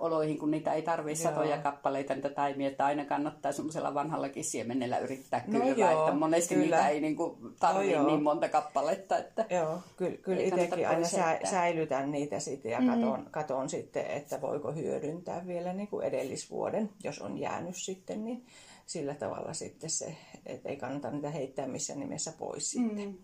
kotioloihin, 0.00 0.38
kun 0.38 0.50
niitä 0.50 0.72
ei 0.72 0.82
tarvitse 0.82 1.22
satoja 1.22 1.58
kappaleita 1.58 2.14
niitä 2.14 2.28
taimia, 2.30 2.68
että 2.68 2.86
aina 2.86 3.04
kannattaa 3.04 3.52
semmoisella 3.52 3.94
vanhallakin 3.94 4.44
siemenellä 4.44 4.98
yrittää 4.98 5.44
No 5.46 5.60
kylvää, 5.60 5.92
joo, 5.92 6.00
että 6.00 6.18
monesti 6.18 6.54
kyllä. 6.54 6.76
niitä 6.76 6.88
ei 6.88 7.00
niin 7.00 7.16
tarvitse 7.58 7.96
No 7.96 8.02
joo. 8.02 8.06
niin 8.06 8.22
monta 8.22 8.48
kappaletta. 8.48 9.18
Että... 9.18 9.46
Joo, 9.50 9.78
kyllä, 9.96 10.16
kyllä 10.16 10.42
itsekin 10.42 10.88
aina 10.88 11.06
sä, 11.06 11.38
säilytän 11.50 12.10
niitä 12.10 12.40
sitten 12.40 12.72
ja 12.72 12.78
katon, 12.86 13.26
katon 13.30 13.68
sitten, 13.68 14.06
että 14.06 14.40
voiko 14.40 14.72
hyödyntää 14.72 15.46
vielä 15.46 15.72
niin 15.72 15.88
kuin 15.88 16.06
edellisvuoden, 16.06 16.90
jos 17.04 17.18
on 17.18 17.38
jäänyt 17.38 17.76
sitten, 17.76 18.24
niin 18.24 18.46
sillä 18.86 19.14
tavalla 19.14 19.52
sitten 19.52 19.90
se, 19.90 20.16
että 20.46 20.68
ei 20.68 20.76
kannata 20.76 21.10
niitä 21.10 21.30
heittää 21.30 21.66
missään 21.66 22.00
nimessä 22.00 22.32
pois 22.38 22.70
sitten. 22.70 23.08
Mm, 23.08 23.14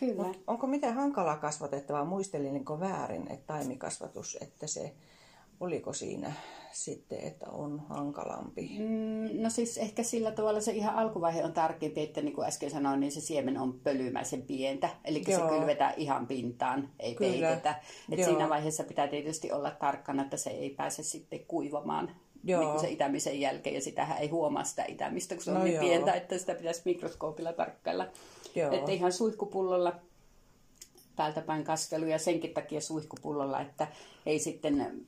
kyllä. 0.00 0.22
Mut 0.22 0.42
onko 0.46 0.66
mitään 0.66 0.94
hankalaa 0.94 1.36
kasvatettavaa? 1.36 2.04
Muistelinko 2.04 2.80
väärin, 2.80 3.32
että 3.32 3.46
taimikasvatus, 3.46 4.38
että 4.40 4.66
se, 4.66 4.92
oliko 5.62 5.92
siinä 5.92 6.32
sitten, 6.72 7.20
että 7.20 7.50
on 7.50 7.80
hankalampi? 7.88 8.76
Mm, 8.78 9.42
No 9.42 9.50
siis 9.50 9.78
ehkä 9.78 10.02
sillä 10.02 10.30
tavalla 10.30 10.60
se 10.60 10.72
ihan 10.72 10.94
alkuvaihe 10.94 11.44
on 11.44 11.52
tärkeämpi, 11.52 12.00
että 12.02 12.20
niin 12.22 12.34
kuin 12.34 12.48
äsken 12.48 12.70
sanoin, 12.70 13.00
niin 13.00 13.12
se 13.12 13.20
siemen 13.20 13.58
on 13.58 13.80
pölymäisen 13.80 14.42
pientä. 14.42 14.88
Eli 15.04 15.24
se 15.24 15.40
kylvetään 15.48 15.94
ihan 15.96 16.26
pintaan, 16.26 16.88
ei 16.98 17.14
Kyllä. 17.14 17.30
peitetä. 17.32 17.80
Et 18.10 18.18
Joo. 18.18 18.28
siinä 18.28 18.48
vaiheessa 18.48 18.84
pitää 18.84 19.08
tietysti 19.08 19.52
olla 19.52 19.70
tarkkana, 19.70 20.22
että 20.22 20.36
se 20.36 20.50
ei 20.50 20.70
pääse 20.70 21.02
sitten 21.02 21.40
kuivamaan 21.48 22.10
Joo. 22.44 22.60
niin 22.70 22.80
se 22.80 22.90
itämisen 22.90 23.40
jälkeen. 23.40 23.74
Ja 23.74 23.80
sitähän 23.80 24.18
ei 24.18 24.28
huomaa 24.28 24.64
sitä 24.64 24.84
itämistä, 24.84 25.34
kun 25.34 25.44
se 25.44 25.50
on 25.50 25.56
No 25.58 25.64
niin 25.64 25.74
joo. 25.74 25.84
pientä, 25.84 26.12
että 26.12 26.38
sitä 26.38 26.54
pitäisi 26.54 26.82
mikroskoopilla 26.84 27.52
tarkkailla. 27.52 28.06
Joo. 28.54 28.72
Että 28.72 28.92
ihan 28.92 29.12
suihkupullolla 29.12 29.92
päältäpäin 31.16 31.64
kastelu 31.64 32.04
ja 32.04 32.18
senkin 32.18 32.54
takia 32.54 32.80
suihkupullolla, 32.80 33.60
että 33.60 33.86
ei 34.26 34.38
sitten 34.38 35.06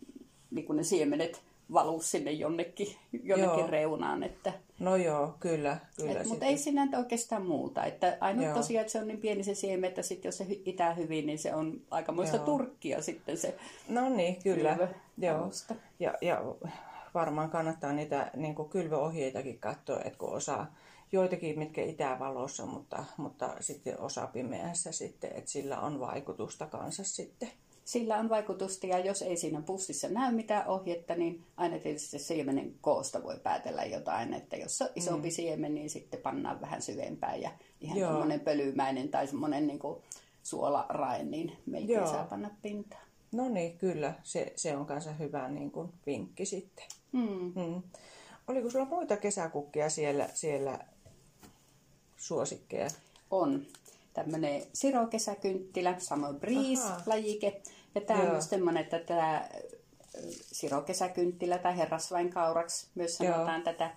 niin 0.55 0.67
kuin 0.67 0.77
ne 0.77 0.83
siemenet 0.83 1.43
valu 1.73 2.03
sinne 2.03 2.31
jonnekin, 2.31 2.97
jonnekin 3.23 3.59
Joo. 3.59 3.67
reunaan. 3.67 4.23
Että, 4.23 4.53
No 4.79 4.97
joo, 4.97 5.35
kyllä. 5.41 5.79
kyllä 5.97 6.21
et, 6.21 6.27
mutta 6.27 6.45
ei 6.45 6.59
siinä 6.59 6.89
oikeastaan 6.99 7.47
muuta. 7.47 7.85
Että 7.85 8.19
ainoa 8.21 8.45
Joo. 8.45 8.55
tosiaan, 8.55 8.81
että 8.81 8.93
se 8.93 8.99
on 8.99 9.09
niin 9.09 9.21
pieni 9.21 9.45
se 9.45 9.55
siemen, 9.55 9.89
että 9.89 10.03
sit 10.03 10.25
jos 10.25 10.39
se 10.39 10.47
itää 10.49 10.95
hyvin, 10.95 11.27
niin 11.27 11.39
se 11.39 11.55
on 11.55 11.81
aikamoista 11.91 12.37
Joo. 12.37 12.45
turkkia 12.47 13.03
sitten 13.03 13.37
se 13.37 13.55
No 13.89 14.09
niin, 14.09 14.43
kyllä. 14.43 14.89
Joo. 15.19 15.43
alusta. 15.43 15.75
Ja, 16.01 16.15
ja 16.21 16.45
varmaan 17.15 17.51
kannattaa 17.51 17.93
niitä 17.93 18.31
niin 18.37 18.55
kuin 18.55 18.69
kylvöohjeitakin 18.69 19.59
katsoa, 19.59 20.01
että 20.01 20.19
kun 20.19 20.33
osaa 20.33 20.75
joitakin, 21.13 21.59
mitkä 21.59 21.83
itää 21.83 22.19
valossa, 22.19 22.67
mutta, 22.67 23.05
mutta 23.17 23.57
sitten 23.61 24.01
osa 24.01 24.27
pimeässä 24.27 24.93
sitten, 24.93 25.31
että 25.35 25.51
sillä 25.51 25.81
on 25.81 26.01
vaikutusta 26.01 26.67
kanssa 26.67 27.05
sitten. 27.05 27.51
Sillä 27.85 28.17
on 28.17 28.29
vaikutusta 28.29 28.87
ja 28.87 28.99
jos 28.99 29.23
ei 29.23 29.37
siinä 29.37 29.63
pussissa 29.63 30.09
näy 30.09 30.35
mitään 30.35 30.69
ohjetta, 30.69 31.15
niin 31.15 31.45
aina 31.57 31.79
tietysti 31.79 32.09
se 32.09 32.19
siemenen 32.19 32.75
koosta 32.81 33.23
voi 33.23 33.41
päätellä 33.43 33.85
jotain. 33.85 34.35
Että 34.35 34.57
jos 34.57 34.83
on 34.83 34.89
isompi 34.95 35.29
mm. 35.29 35.33
siemen, 35.33 35.75
niin 35.75 35.91
sitten 35.91 36.21
pannaan 36.21 36.61
vähän 36.61 36.83
syvempään 36.83 37.43
ja 37.43 37.51
ihan 37.81 37.99
semmoinen 37.99 38.41
pölymäinen 38.41 39.09
tai 39.09 39.27
semmoinen 39.27 39.67
niin 39.67 39.81
suolarae, 40.43 41.25
niin 41.25 41.57
melkein 41.67 41.97
Joo. 41.97 42.07
saa 42.07 42.25
panna 42.25 42.51
pintaan. 42.63 43.05
No 43.33 43.49
niin, 43.49 43.79
kyllä, 43.79 44.15
se, 44.23 44.53
se 44.57 44.77
on 44.77 44.87
kanssa 44.87 45.13
hyvä 45.13 45.49
niin 45.49 45.71
kuin 45.71 45.93
vinkki 46.07 46.47
sitten. 46.47 46.85
Mm. 47.13 47.53
Mm. 47.55 47.83
Oliko 48.49 48.71
sulla 48.71 48.85
muita 48.85 49.17
kesäkukkia 49.17 49.91
siellä, 49.91 50.29
siellä 50.35 50.79
suosikkeja? 52.17 52.89
On 53.31 53.67
tämmöinen 54.15 54.63
sirokesäkynttilä, 54.73 55.95
samoin. 55.99 56.41
Breeze-lajike. 56.41 57.63
Ja 57.95 58.01
tämä 58.01 58.19
on 58.19 58.25
Joo. 58.25 58.33
myös 58.33 58.51
semmoinen, 58.51 58.83
että 58.83 58.99
tämä 58.99 59.49
sirokesäkynttilä 60.53 61.59
tai 61.59 61.77
herrasvainkauraksi 61.77 62.87
myös 62.95 63.17
sanotaan 63.17 63.63
tätä. 63.63 63.91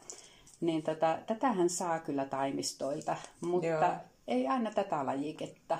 Niin 0.62 0.84
tota, 0.84 1.20
tätähän 1.28 1.70
saa 1.70 2.00
kyllä 2.00 2.26
taimistoilta, 2.26 3.16
mutta 3.42 3.68
Joo. 3.68 3.94
ei 4.28 4.48
aina 4.48 4.72
tätä 4.72 5.06
lajiketta. 5.06 5.80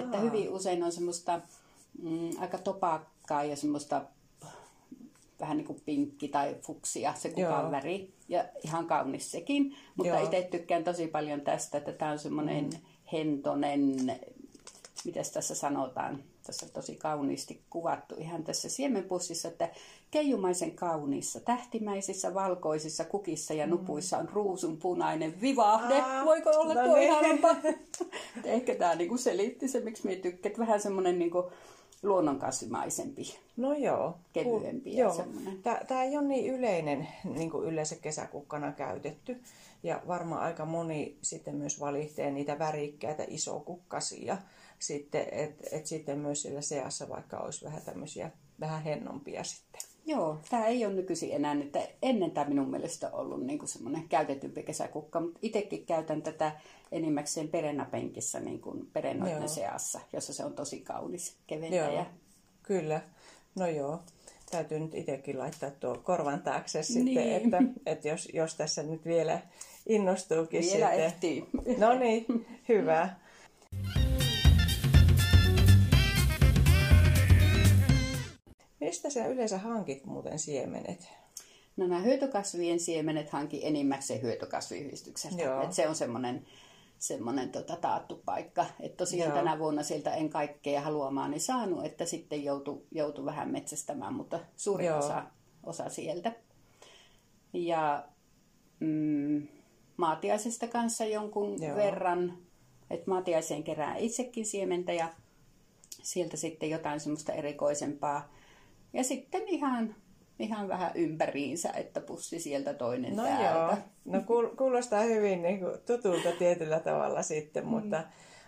Että 0.00 0.16
Aa. 0.16 0.22
hyvin 0.22 0.50
usein 0.50 0.82
on 0.82 0.92
semmoista 0.92 1.40
mm, 2.02 2.30
aika 2.38 2.58
topakkaa 2.58 3.44
ja 3.44 3.56
semmoista 3.56 4.02
vähän 5.40 5.56
niin 5.56 5.66
kuin 5.66 5.82
pinkki 5.84 6.28
tai 6.28 6.56
fuksia, 6.60 7.14
se 7.14 7.28
kukaan 7.28 7.62
Joo. 7.62 7.70
väri. 7.70 8.14
Ja 8.28 8.44
ihan 8.64 8.86
kaunis 8.86 9.30
sekin. 9.30 9.76
Mutta 9.96 10.12
Joo. 10.12 10.24
itse 10.24 10.48
tykkään 10.50 10.84
tosi 10.84 11.06
paljon 11.06 11.40
tästä, 11.40 11.78
että 11.78 11.92
tämä 11.92 12.10
on 12.10 12.18
semmoinen 12.18 12.64
mm. 12.64 12.80
Hentonen, 13.12 13.96
mitäs 15.04 15.30
tässä 15.30 15.54
sanotaan, 15.54 16.22
tässä 16.46 16.66
on 16.66 16.72
tosi 16.72 16.96
kauniisti 16.96 17.60
kuvattu 17.70 18.14
ihan 18.18 18.44
tässä 18.44 18.68
siemenpussissa, 18.68 19.48
että 19.48 19.68
keijumaisen 20.10 20.72
kauniissa, 20.72 21.40
tähtimäisissä, 21.40 22.34
valkoisissa 22.34 23.04
kukissa 23.04 23.54
ja 23.54 23.66
nupuissa 23.66 24.18
on 24.18 24.28
ruusun 24.28 24.76
punainen 24.76 25.40
vivahde. 25.40 25.94
Aa, 25.94 26.24
Voiko 26.24 26.50
olla 26.50 26.74
no 26.74 26.84
tuo 26.84 26.94
niin. 26.94 27.08
ihanampaa? 27.08 27.56
Ehkä 28.44 28.74
tämä 28.74 28.94
niinku 28.94 29.16
selitti 29.16 29.68
se, 29.68 29.80
miksi 29.80 30.06
minä 30.06 30.22
tykkään. 30.22 30.50
että 30.50 30.58
Vähän 30.58 30.80
semmoinen 30.80 31.18
niinku 31.18 31.52
luonnonkasvimaisempi. 32.02 33.38
No 33.56 33.72
joo. 33.72 34.18
Kevyempi 34.32 34.96
ja 34.96 35.00
joo. 35.00 35.14
semmoinen. 35.14 35.62
Tämä 35.62 36.02
ei 36.02 36.16
ole 36.16 36.26
niin 36.26 36.54
yleinen 36.54 37.08
niin 37.24 37.50
kuin 37.50 37.68
yleensä 37.68 37.96
kesäkukkana 37.96 38.72
käytetty. 38.72 39.40
Ja 39.82 40.02
varmaan 40.06 40.42
aika 40.42 40.64
moni 40.64 41.16
sitten 41.22 41.54
myös 41.54 41.80
valittaa 41.80 42.30
niitä 42.30 42.58
värikkäitä 42.58 43.24
isokukkasia. 43.28 44.38
Sitten, 44.78 45.26
että 45.32 45.64
et 45.72 45.86
sitten 45.86 46.18
myös 46.18 46.42
sillä 46.42 46.60
seassa 46.60 47.08
vaikka 47.08 47.38
olisi 47.38 47.64
vähän 47.64 47.82
tämmöisiä 47.82 48.30
vähän 48.60 48.82
hennompia 48.82 49.44
sitten. 49.44 49.91
Joo, 50.06 50.38
tämä 50.50 50.66
ei 50.66 50.86
ole 50.86 50.94
nykyisin 50.94 51.32
enää, 51.32 51.56
että 51.60 51.88
ennen 52.02 52.30
tämä 52.30 52.48
minun 52.48 52.70
mielestä 52.70 53.10
on 53.12 53.20
ollut 53.20 53.46
niin 53.46 53.68
semmoinen 53.68 54.08
käytetympi 54.08 54.62
kesäkukka, 54.62 55.20
mutta 55.20 55.38
itsekin 55.42 55.86
käytän 55.86 56.22
tätä 56.22 56.52
enimmäkseen 56.92 57.48
perennapenkissä 57.48 58.40
niin 58.40 58.60
kuin 58.60 58.86
perennoiden 58.92 59.38
Joo. 59.38 59.48
seassa, 59.48 60.00
jossa 60.12 60.32
se 60.32 60.44
on 60.44 60.52
tosi 60.54 60.80
kaunis, 60.80 61.36
keventäjä. 61.46 61.92
Joo, 61.92 62.06
kyllä. 62.62 63.00
No 63.54 63.66
joo. 63.66 64.00
Täytyy 64.50 64.80
nyt 64.80 64.94
itsekin 64.94 65.38
laittaa 65.38 65.70
tuo 65.70 65.94
korvan 66.02 66.42
taakse 66.42 66.82
sitten, 66.82 67.04
Niin. 67.04 67.32
että, 67.32 67.62
että 67.86 68.08
jos, 68.08 68.28
jos 68.32 68.54
tässä 68.54 68.82
nyt 68.82 69.04
vielä 69.04 69.38
innostuukin 69.88 70.60
Vielä 70.62 70.86
sitten. 70.86 71.04
ehtii. 71.04 71.44
No 71.78 71.98
niin, 71.98 72.24
hyvä. 72.68 73.08
Mistä 78.92 79.10
sä 79.10 79.26
yleensä 79.26 79.58
hankit 79.58 80.04
muuten 80.04 80.38
siemenet? 80.38 81.08
No 81.76 81.86
nämä 81.86 82.00
hyötykasvien 82.00 82.80
siemenet 82.80 83.30
hanki 83.30 83.66
enimmäkseen 83.66 84.22
hyötykasviyhdistyksestä. 84.22 85.42
Joo. 85.42 85.62
Et 85.62 85.72
se 85.72 85.88
on 85.88 85.94
semmoinen 85.94 86.46
semmoinen 86.98 87.50
tota, 87.50 87.76
taattu 87.76 88.22
paikka. 88.24 88.66
Että 88.80 88.96
tosiaan 88.96 89.30
Joo. 89.30 89.38
tänä 89.38 89.58
vuonna 89.58 89.82
sieltä 89.82 90.14
en 90.14 90.30
kaikkea 90.30 90.80
haluamaani 90.80 91.40
saanut, 91.40 91.84
että 91.84 92.04
sitten 92.04 92.44
joutu, 92.44 92.86
joutu 92.90 93.24
vähän 93.24 93.50
metsästämään, 93.50 94.14
mutta 94.14 94.40
suuri 94.56 94.86
Joo. 94.86 94.98
osa, 94.98 95.22
osa 95.62 95.88
sieltä. 95.88 96.32
Ja 97.52 98.04
mm, 98.80 99.48
maatiaisesta 99.96 100.68
kanssa 100.68 101.04
jonkun 101.04 101.62
Joo. 101.62 101.76
verran, 101.76 102.38
että 102.90 103.10
maatiaiseen 103.10 103.64
kerään 103.64 103.96
itsekin 103.96 104.46
siementä 104.46 104.92
ja 104.92 105.08
sieltä 106.02 106.36
sitten 106.36 106.70
jotain 106.70 107.00
semmoista 107.00 107.32
erikoisempaa. 107.32 108.41
Ja 108.92 109.04
sitten 109.04 109.42
ihan, 109.48 109.94
ihan 110.38 110.68
vähän 110.68 110.90
ympäriinsä, 110.94 111.70
että 111.70 112.00
pussi 112.00 112.40
sieltä 112.40 112.74
toinen 112.74 113.16
No 113.16 113.22
täältä. 113.24 113.44
joo, 113.44 113.76
no 114.04 114.18
kuul- 114.18 114.56
kuulostaa 114.56 115.00
hyvin 115.02 115.42
niin 115.42 115.60
kuin 115.60 115.72
tutulta 115.86 116.28
tietyllä 116.38 116.80
tavalla 116.80 117.22
sitten, 117.22 117.66
mutta, 117.66 118.02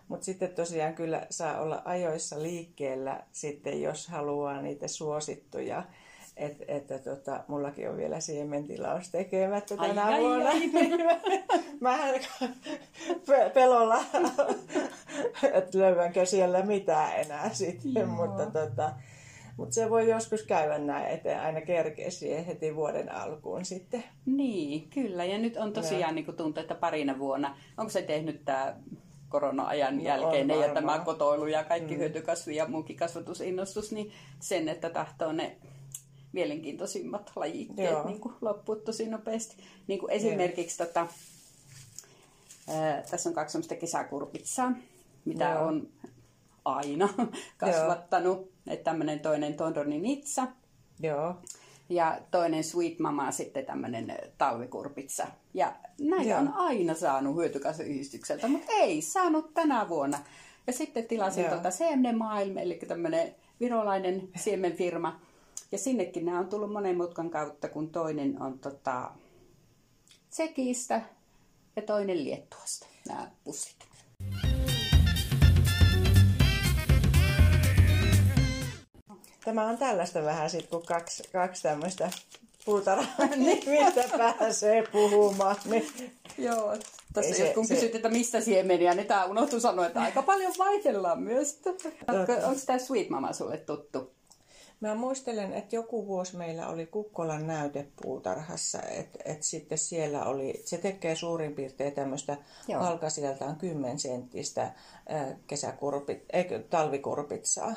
mutta 0.08 0.24
sitten 0.24 0.50
tosiaan 0.54 0.94
kyllä 0.94 1.26
saa 1.30 1.60
olla 1.60 1.82
ajoissa 1.84 2.42
liikkeellä 2.42 3.22
sitten, 3.32 3.82
jos 3.82 4.08
haluaa 4.08 4.62
niitä 4.62 4.88
suosittuja. 4.88 5.82
Et, 6.36 6.56
että 6.68 6.98
tota, 6.98 7.44
mullakin 7.48 7.90
on 7.90 7.96
vielä 7.96 8.20
siementilaus 8.20 9.08
tekemättä 9.10 9.74
Ai, 9.78 9.88
tänä 9.88 10.04
ai, 10.04 10.20
vuonna. 10.20 10.48
ai. 10.48 10.70
Mä 11.80 11.98
pe- 13.26 13.50
pelolla, 13.54 14.04
että 15.52 15.78
löydänkö 15.78 16.26
siellä 16.26 16.62
mitään 16.62 17.20
enää 17.20 17.50
sitten, 17.52 17.92
Joo. 17.94 18.06
mutta 18.06 18.46
tota, 18.46 18.92
mutta 19.56 19.74
se 19.74 19.90
voi 19.90 20.10
joskus 20.10 20.42
käydä 20.42 20.78
näin, 20.78 21.06
että 21.06 21.42
aina 21.42 21.60
kerkee 21.60 22.10
siihen 22.10 22.44
heti 22.44 22.76
vuoden 22.76 23.14
alkuun 23.14 23.64
sitten. 23.64 24.04
Niin, 24.26 24.90
kyllä. 24.90 25.24
Ja 25.24 25.38
nyt 25.38 25.56
on 25.56 25.72
tosiaan 25.72 26.14
niin 26.14 26.24
kuin 26.24 26.36
tuntuu, 26.36 26.60
että 26.60 26.74
parina 26.74 27.18
vuonna, 27.18 27.56
onko 27.76 27.90
se 27.90 28.02
tehnyt 28.02 28.44
tämä 28.44 28.76
korona-ajan 29.28 29.96
No, 29.96 30.02
jälkeinen 30.02 30.60
ja 30.60 30.74
tämä 30.74 30.98
kotoilu 30.98 31.46
ja 31.46 31.64
kaikki 31.64 31.94
mm. 31.94 31.98
hyötykasvi 31.98 32.56
ja 32.56 32.68
muukin 32.68 32.96
kasvatusinnostus, 32.96 33.92
niin 33.92 34.12
sen, 34.40 34.68
että 34.68 34.90
tahtoo 34.90 35.32
ne 35.32 35.56
mielenkiintoisimmat 36.32 37.32
lajikkeet 37.36 37.90
Joo. 37.90 38.06
niin 38.06 38.20
kuin 38.20 38.34
loppua 38.40 38.76
tosi 38.76 39.08
nopeasti. 39.08 39.56
Niin 39.86 40.00
kuin 40.00 40.12
esimerkiksi 40.12 40.78
tota, 40.78 41.06
ää, 42.68 43.02
tässä 43.10 43.28
on 43.28 43.34
kaksi 43.34 43.76
kesäkurpitsaa, 43.80 44.72
mitä 45.24 45.44
Joo. 45.44 45.66
on 45.66 45.88
aina 46.64 47.08
kasvattanut. 47.58 48.53
Että 48.66 48.84
tämmöinen 48.90 49.20
toinen 49.20 49.54
Tondoni 49.54 49.98
Nitsa 49.98 50.46
Joo, 51.00 51.34
ja 51.88 52.20
toinen 52.30 52.64
Sweet 52.64 52.98
Mama 52.98 53.30
sitten 53.30 53.66
tämmöinen 53.66 54.18
talvikurpitsa. 54.38 55.26
Ja 55.54 55.72
näitä 56.00 56.30
Joo. 56.30 56.38
on 56.38 56.52
aina 56.54 56.94
saanut 56.94 57.36
hyötykasviyhdistykseltä, 57.36 58.48
mutta 58.48 58.72
ei 58.72 59.02
saanut 59.02 59.54
tänä 59.54 59.88
vuonna. 59.88 60.18
Ja 60.66 60.72
sitten 60.72 61.04
tilasin 61.04 61.44
tuota 61.44 61.70
CMD 61.70 62.12
Maailma, 62.12 62.60
eli 62.60 62.80
tämmöinen 62.88 63.34
virolainen 63.60 64.28
siemenfirma. 64.36 65.20
Ja 65.72 65.78
sinnekin 65.78 66.24
nämä 66.24 66.38
on 66.38 66.48
tullut 66.48 66.72
monen 66.72 66.96
mutkan 66.96 67.30
kautta, 67.30 67.68
kun 67.68 67.90
toinen 67.90 68.42
on 68.42 68.58
tota 68.58 69.10
Tsekistä 70.30 71.02
ja 71.76 71.82
toinen 71.82 72.24
Liettuasta, 72.24 72.86
nämä 73.08 73.30
pussit. 73.44 73.93
Tämä 79.44 79.66
on 79.68 79.78
tällaista 79.78 80.22
vähän 80.22 80.50
sitten, 80.50 80.70
kun 80.70 80.86
kaksi, 80.86 81.22
kaksi 81.32 81.62
tämmöistä 81.62 82.10
puutarhaa, 82.64 83.26
mistä 83.36 84.18
pääsee 84.18 84.86
puhumaan. 84.92 85.56
Niin, 85.64 85.92
Joo, 86.38 86.72
Ei 86.72 86.78
tässä 87.12 87.34
se- 87.34 87.54
kun 87.54 87.66
se- 87.66 87.74
kysyt, 87.74 87.94
että 87.94 88.08
mistä 88.08 88.40
siemeniä, 88.40 88.94
niin 88.94 89.06
tämä 89.06 89.24
unohtui 89.24 89.60
sanoa, 89.60 89.86
että 89.86 90.00
aika 90.00 90.22
paljon 90.22 90.52
vaihdellaan 90.58 91.22
myös. 91.22 91.60
Onko 92.46 92.60
tämä 92.66 92.78
Sweet 92.78 93.10
Mama 93.10 93.32
sulle 93.32 93.56
tuttu? 93.56 94.14
Mä 94.80 94.94
muistelen, 94.94 95.52
että 95.52 95.76
joku 95.76 96.06
vuosi 96.06 96.36
meillä 96.36 96.68
oli 96.68 96.86
Kukkolan 96.86 97.46
näytepuutarhassa, 97.46 98.82
että 98.82 99.18
et 99.24 99.42
sitten 99.42 99.78
siellä 99.78 100.24
oli, 100.24 100.62
se 100.64 100.78
tekee 100.78 101.16
suurin 101.16 101.54
piirtein 101.54 101.92
tämmöistä 101.92 102.36
Joo. 102.68 102.82
halkasijaltaan 102.82 103.56
10 103.56 103.98
senttistä 103.98 104.72
kesäkurpit, 105.46 106.24
eikö, 106.32 106.62
talvikurpitsaa. 106.70 107.74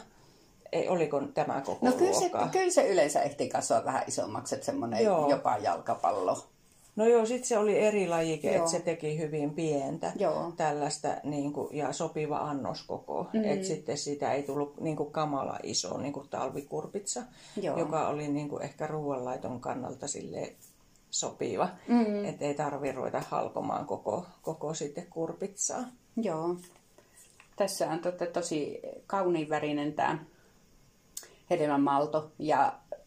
Ei, 0.72 0.90
oliko 0.90 1.22
tämä 1.34 1.62
koko 1.66 1.86
No 1.86 1.92
kyllä 1.92 2.14
se, 2.14 2.32
kyllä 2.52 2.72
se 2.72 2.88
yleensä 2.88 3.22
ehtii 3.22 3.50
kasvaa 3.50 3.86
vähän 3.86 4.04
isommaksi, 4.08 4.56
että 4.56 4.66
semmoinen 4.66 5.04
Joo. 5.04 5.30
jopa 5.30 5.58
jalkapallo. 5.58 6.38
No 6.98 7.06
joo, 7.06 7.26
sitten 7.26 7.48
se 7.48 7.58
oli 7.58 7.80
eri 7.80 8.08
lajike, 8.08 8.56
että 8.56 8.70
se 8.70 8.80
teki 8.80 9.20
hyvin 9.20 9.54
pientä 9.54 10.12
Joo. 10.16 10.54
tällaista 10.58 11.08
niin 11.24 11.54
kuin, 11.54 11.78
ja 11.78 11.94
sopiva 11.94 12.38
annoskoko. 12.38 13.28
Mm. 13.34 13.44
Että 13.44 13.68
sitten 13.68 13.98
siitä 13.98 14.34
ei 14.34 14.44
tullut 14.44 14.82
niin 14.82 14.96
kuin, 14.98 15.12
kamala 15.12 15.60
iso 15.64 15.98
niin 15.98 16.14
kuin 16.14 16.30
talvikurpitsa, 16.30 17.24
Joo. 17.62 17.80
joka 17.80 18.08
oli 18.08 18.28
niin 18.28 18.50
kuin, 18.50 18.64
ehkä 18.64 18.88
ruoanlaiton 18.88 19.60
kannalta 19.60 20.08
sille 20.08 20.54
sopiva. 21.10 21.70
Mm. 21.88 22.26
Että 22.26 22.46
ei 22.46 22.54
tarvi 22.54 22.92
ruveta 22.92 23.24
halkomaan 23.30 23.86
koko, 23.86 24.26
koko 24.42 24.74
sitten 24.74 25.08
kurpitsaa. 25.10 25.84
Joo. 26.16 26.56
Tässä 27.56 27.90
on 27.90 28.00
totta 28.00 28.26
tosi 28.26 28.80
kauniin 29.08 29.50
värinen 29.50 29.94
tämä 29.94 30.20
hedelmänmalto 31.50 32.32
ja 32.40 32.66
äh, 32.66 33.00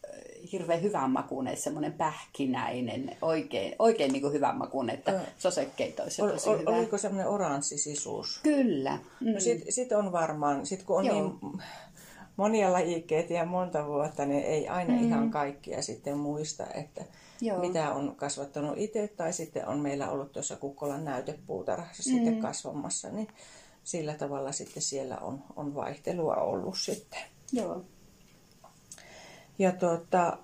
hirveän 0.52 0.82
hyvän 0.82 1.10
makuinen, 1.10 1.56
semmoinen 1.56 1.92
pähkinäinen, 1.92 3.16
oikein, 3.22 3.74
oikein 3.78 4.12
niin 4.12 4.22
kuin 4.22 4.32
hyvän 4.32 4.56
makuinen, 4.56 4.94
että 4.94 5.20
sosekkeitoissa 5.38 6.24
Ol, 6.24 6.30
tosi 6.30 6.48
ol, 6.48 6.58
hyvä. 6.58 6.70
oliko 6.70 6.98
semmoinen 6.98 7.28
oranssisisuus? 7.28 8.40
Kyllä. 8.42 8.98
Mm. 9.20 9.32
No 9.32 9.40
sit, 9.40 9.64
sit 9.68 9.92
on 9.92 10.12
varmaan, 10.12 10.66
sit 10.66 10.82
kun 10.82 10.98
on 10.98 11.06
Joo. 11.06 11.16
niin 11.16 11.60
monia 12.36 12.72
lajikkeita 12.72 13.32
ja 13.32 13.44
monta 13.44 13.86
vuotta, 13.86 14.26
niin 14.26 14.44
ei 14.44 14.68
aina 14.68 14.94
mm. 14.94 15.06
ihan 15.06 15.30
kaikkia 15.30 15.82
sitten 15.82 16.18
muista, 16.18 16.66
että 16.74 17.04
Joo. 17.40 17.58
mitä 17.60 17.92
on 17.92 18.16
kasvattanut 18.16 18.78
itse, 18.78 19.08
tai 19.08 19.32
sitten 19.32 19.68
on 19.68 19.78
meillä 19.80 20.10
ollut 20.10 20.32
tuossa 20.32 20.56
Kukkolan 20.56 21.04
näytepuutarhassa 21.04 22.10
mm. 22.10 22.14
sitten 22.14 22.40
kasvamassa, 22.40 23.08
niin 23.08 23.28
sillä 23.84 24.14
tavalla 24.14 24.52
sitten 24.52 24.82
siellä 24.82 25.16
on, 25.16 25.44
on 25.56 25.74
vaihtelua 25.74 26.34
ollut 26.34 26.78
sitten. 26.78 27.20
Joo. 27.52 27.84
Ja 29.60 29.72
tuota, 29.72 30.38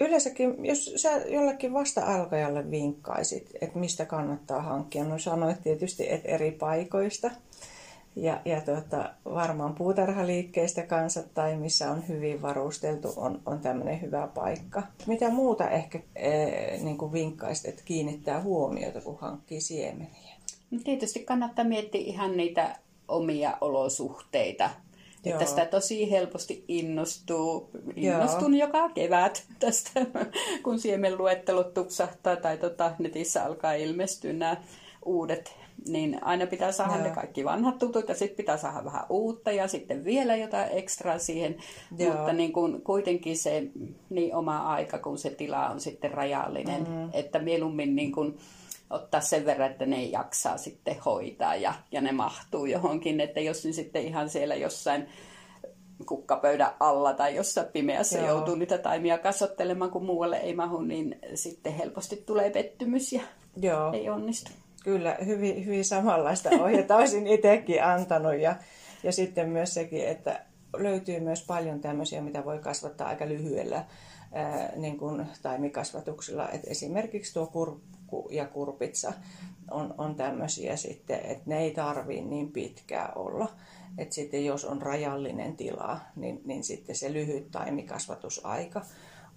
yleensäkin, 0.00 0.64
jos 0.64 0.92
sä 0.96 1.10
jollekin 1.16 1.72
vasta-alkajalle 1.72 2.70
vinkkaisit, 2.70 3.50
että 3.60 3.78
mistä 3.78 4.04
kannattaa 4.04 4.62
hankkia, 4.62 5.04
no 5.04 5.18
sanoit 5.18 5.62
tietysti, 5.62 6.12
että 6.12 6.28
eri 6.28 6.50
paikoista. 6.50 7.30
Ja, 8.16 8.40
ja 8.44 8.60
tuota, 8.60 9.14
varmaan 9.24 9.74
puutarhaliikkeistä 9.74 10.82
kanssa 10.82 11.22
tai 11.34 11.56
missä 11.56 11.90
on 11.90 12.08
hyvin 12.08 12.42
varusteltu, 12.42 13.12
on, 13.16 13.40
on 13.46 13.60
tämmöinen 13.60 14.00
hyvä 14.00 14.28
paikka. 14.34 14.82
Mitä 15.06 15.30
muuta 15.30 15.70
ehkä 15.70 16.00
ee, 16.16 16.78
niin 16.82 16.98
kuin 16.98 17.12
vinkkaisit, 17.12 17.66
että 17.66 17.82
kiinnittää 17.84 18.42
huomiota, 18.42 19.00
kun 19.00 19.18
hankkii 19.20 19.60
siemeniä? 19.60 20.34
No 20.70 20.78
tietysti 20.84 21.20
kannattaa 21.20 21.64
miettiä 21.64 22.00
ihan 22.00 22.36
niitä 22.36 22.76
omia 23.08 23.58
olosuhteita. 23.60 24.70
Joo. 25.24 25.32
Että 25.32 25.50
sitä 25.50 25.66
tosi 25.66 26.10
helposti 26.10 26.64
innostuu. 26.68 27.70
Innostun 27.96 28.54
joka 28.54 28.88
kevät 28.88 29.44
tästä, 29.58 29.90
kun 30.64 30.78
siemenluettelot 30.78 31.74
tupsahtaa 31.74 32.36
tai 32.36 32.58
tota, 32.58 32.92
netissä 32.98 33.44
alkaa 33.44 33.72
ilmestyä 33.72 34.32
nämä 34.32 34.56
uudet. 35.04 35.56
Niin 35.88 36.24
aina 36.24 36.46
pitää 36.46 36.72
saada 36.72 36.94
Joo. 36.94 37.04
ne 37.04 37.10
kaikki 37.10 37.44
vanhat 37.44 37.78
tutut 37.78 38.08
ja 38.08 38.14
sitten 38.14 38.36
pitää 38.36 38.56
saada 38.56 38.84
vähän 38.84 39.06
uutta 39.08 39.52
ja 39.52 39.68
sitten 39.68 40.04
vielä 40.04 40.36
jotain 40.36 40.68
ekstraa 40.72 41.18
siihen. 41.18 41.56
Joo. 41.98 42.14
Mutta 42.14 42.32
niin 42.32 42.52
kun 42.52 42.82
kuitenkin 42.82 43.36
se 43.36 43.62
niin 44.10 44.34
oma 44.34 44.58
aika, 44.58 44.98
kun 44.98 45.18
se 45.18 45.30
tila 45.30 45.68
on 45.68 45.80
sitten 45.80 46.10
rajallinen, 46.10 46.82
mm-hmm. 46.82 47.10
että 47.12 47.38
mieluummin 47.38 47.96
niin 47.96 48.12
kun 48.12 48.38
ottaa 48.94 49.20
sen 49.20 49.46
verran, 49.46 49.70
että 49.70 49.86
ne 49.86 50.02
jaksaa 50.02 50.56
sitten 50.56 50.96
hoitaa 51.04 51.56
ja, 51.56 51.74
ja 51.92 52.00
ne 52.00 52.12
mahtuu 52.12 52.66
johonkin, 52.66 53.20
että 53.20 53.40
jos 53.40 53.64
ne 53.64 53.72
sitten 53.72 54.02
ihan 54.02 54.30
siellä 54.30 54.54
jossain 54.54 55.08
kukkapöydän 56.06 56.70
alla 56.80 57.12
tai 57.12 57.36
jossain 57.36 57.66
pimeässä 57.72 58.18
Joo. 58.18 58.28
Joutuu 58.28 58.54
niitä 58.54 58.78
taimia 58.78 59.18
kasvattelemaan, 59.18 59.90
kun 59.90 60.04
muualle 60.04 60.36
ei 60.36 60.54
mahu, 60.54 60.80
niin 60.80 61.18
sitten 61.34 61.72
helposti 61.72 62.22
tulee 62.26 62.50
pettymys 62.50 63.12
ja 63.12 63.22
Joo. 63.56 63.92
ei 63.92 64.10
onnistu. 64.10 64.50
Kyllä, 64.84 65.16
hyvin, 65.24 65.66
hyvin 65.66 65.84
samanlaista 65.84 66.50
ohjetta 66.60 66.96
olisin 66.96 67.26
itsekin 67.26 67.84
antanut. 67.84 68.38
Ja, 68.40 68.56
ja 69.02 69.12
sitten 69.12 69.48
myös 69.48 69.74
sekin, 69.74 70.08
että 70.08 70.40
löytyy 70.76 71.20
myös 71.20 71.44
paljon 71.46 71.80
tämmöisiä, 71.80 72.22
mitä 72.22 72.44
voi 72.44 72.58
kasvattaa 72.58 73.08
aika 73.08 73.28
lyhyellä 73.28 73.84
ää, 74.34 74.72
niin 74.76 74.98
kuin 74.98 75.26
taimikasvatuksella. 75.42 76.48
Et 76.48 76.62
esimerkiksi 76.66 77.34
tuo 77.34 77.46
kurkku 77.46 78.28
ja 78.30 78.46
kurpitsa 78.46 79.12
on, 79.70 79.94
on 79.98 80.14
tämmöisiä 80.14 80.76
sitten, 80.76 81.20
että 81.20 81.42
ne 81.46 81.58
ei 81.58 81.70
tarvii 81.70 82.22
niin 82.22 82.52
pitkää 82.52 83.12
olla. 83.16 83.48
Et 83.98 84.12
sitten 84.12 84.44
jos 84.44 84.64
on 84.64 84.82
rajallinen 84.82 85.56
tila, 85.56 86.00
niin, 86.16 86.40
niin 86.44 86.64
sitten 86.64 86.96
se 86.96 87.12
lyhyt 87.12 87.50
taimikasvatusaika 87.50 88.86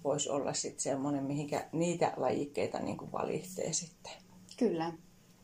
voisi 0.04 0.30
olla 0.30 0.52
sitten 0.52 0.80
semmoinen, 0.80 1.24
mihinkä 1.24 1.64
niitä 1.72 2.12
lajikkeita 2.16 2.78
niin 2.78 2.96
kuin 2.96 3.12
valitsee 3.12 3.72
sitten. 3.72 4.12
Kyllä, 4.58 4.92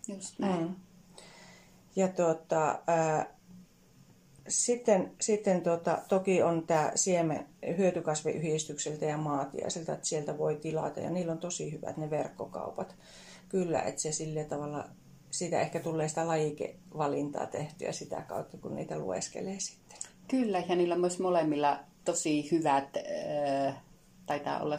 just 0.08 0.38
näin. 0.38 0.62
Mm. 0.62 0.74
Ja 1.96 2.08
tuota, 2.08 2.78
ää, 2.86 3.33
sitten, 4.48 5.12
sitten 5.20 5.62
tuota, 5.62 5.98
toki 6.08 6.42
on 6.42 6.66
tämä 6.66 6.92
siemen 6.94 7.46
hyötykasviyhdistykseltä 7.78 9.04
ja 9.04 9.18
maatiaiselta, 9.18 9.92
että 9.92 10.06
sieltä 10.06 10.38
voi 10.38 10.56
tilata 10.56 11.00
ja 11.00 11.10
niillä 11.10 11.32
on 11.32 11.38
tosi 11.38 11.72
hyvät 11.72 11.96
ne 11.96 12.10
verkkokaupat. 12.10 12.96
Kyllä, 13.48 13.82
että 13.82 14.00
se 14.00 14.12
sillä 14.12 14.44
tavalla, 14.44 14.88
siitä 15.30 15.60
ehkä 15.60 15.80
tulee 15.80 16.08
sitä 16.08 16.26
lajikevalintaa 16.26 17.46
tehtyä 17.46 17.92
sitä 17.92 18.22
kautta, 18.28 18.56
kun 18.56 18.74
niitä 18.74 18.98
lueskelee 18.98 19.60
sitten. 19.60 19.98
Kyllä, 20.28 20.62
ja 20.68 20.76
niillä 20.76 20.94
on 20.94 21.00
myös 21.00 21.18
molemmilla 21.18 21.78
tosi 22.04 22.50
hyvät 22.50 22.96
äh, 22.96 23.74
taitaa 24.26 24.60
olla, 24.60 24.76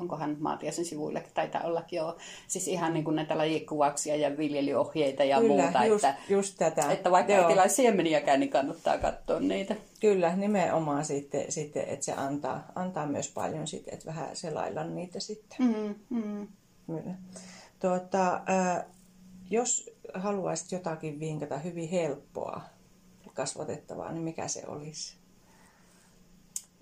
onkohan 0.00 0.36
Maatiasen 0.40 0.84
sivuilla, 0.84 1.20
taitaa 1.34 1.62
olla 1.62 1.84
joo, 1.90 2.16
siis 2.48 2.68
ihan 2.68 2.94
niin 2.94 3.04
kuin 3.04 3.16
näitä 3.16 3.38
lajikuvauksia 3.38 4.16
ja 4.16 4.36
viljelyohjeita 4.38 5.24
ja 5.24 5.40
Kyllä, 5.40 5.62
muuta. 5.62 5.84
Just, 5.84 6.04
että, 6.04 6.22
just 6.28 6.54
tätä. 6.58 6.92
Että 6.92 7.10
vaikka 7.10 7.32
joo. 7.32 7.42
ei 7.42 7.48
tilaa 7.48 7.68
siemeniäkään, 7.68 8.40
niin 8.40 8.50
kannattaa 8.50 8.98
katsoa 8.98 9.40
niitä. 9.40 9.76
Kyllä, 10.00 10.36
nimenomaan 10.36 11.04
sitten, 11.04 11.52
sitten 11.52 11.84
että 11.88 12.04
se 12.04 12.12
antaa, 12.12 12.72
antaa 12.74 13.06
myös 13.06 13.28
paljon 13.28 13.66
sitten, 13.66 13.94
että 13.94 14.06
vähän 14.06 14.36
selailla 14.36 14.84
niitä 14.84 15.20
sitten. 15.20 15.58
Mm, 15.58 15.94
mm. 16.10 17.16
Tuota, 17.80 18.34
äh, 18.34 18.84
jos 19.50 19.90
haluaisit 20.14 20.72
jotakin 20.72 21.20
vinkata 21.20 21.58
hyvin 21.58 21.88
helppoa 21.88 22.60
kasvatettavaa, 23.34 24.12
niin 24.12 24.22
mikä 24.22 24.48
se 24.48 24.62
olisi? 24.66 25.21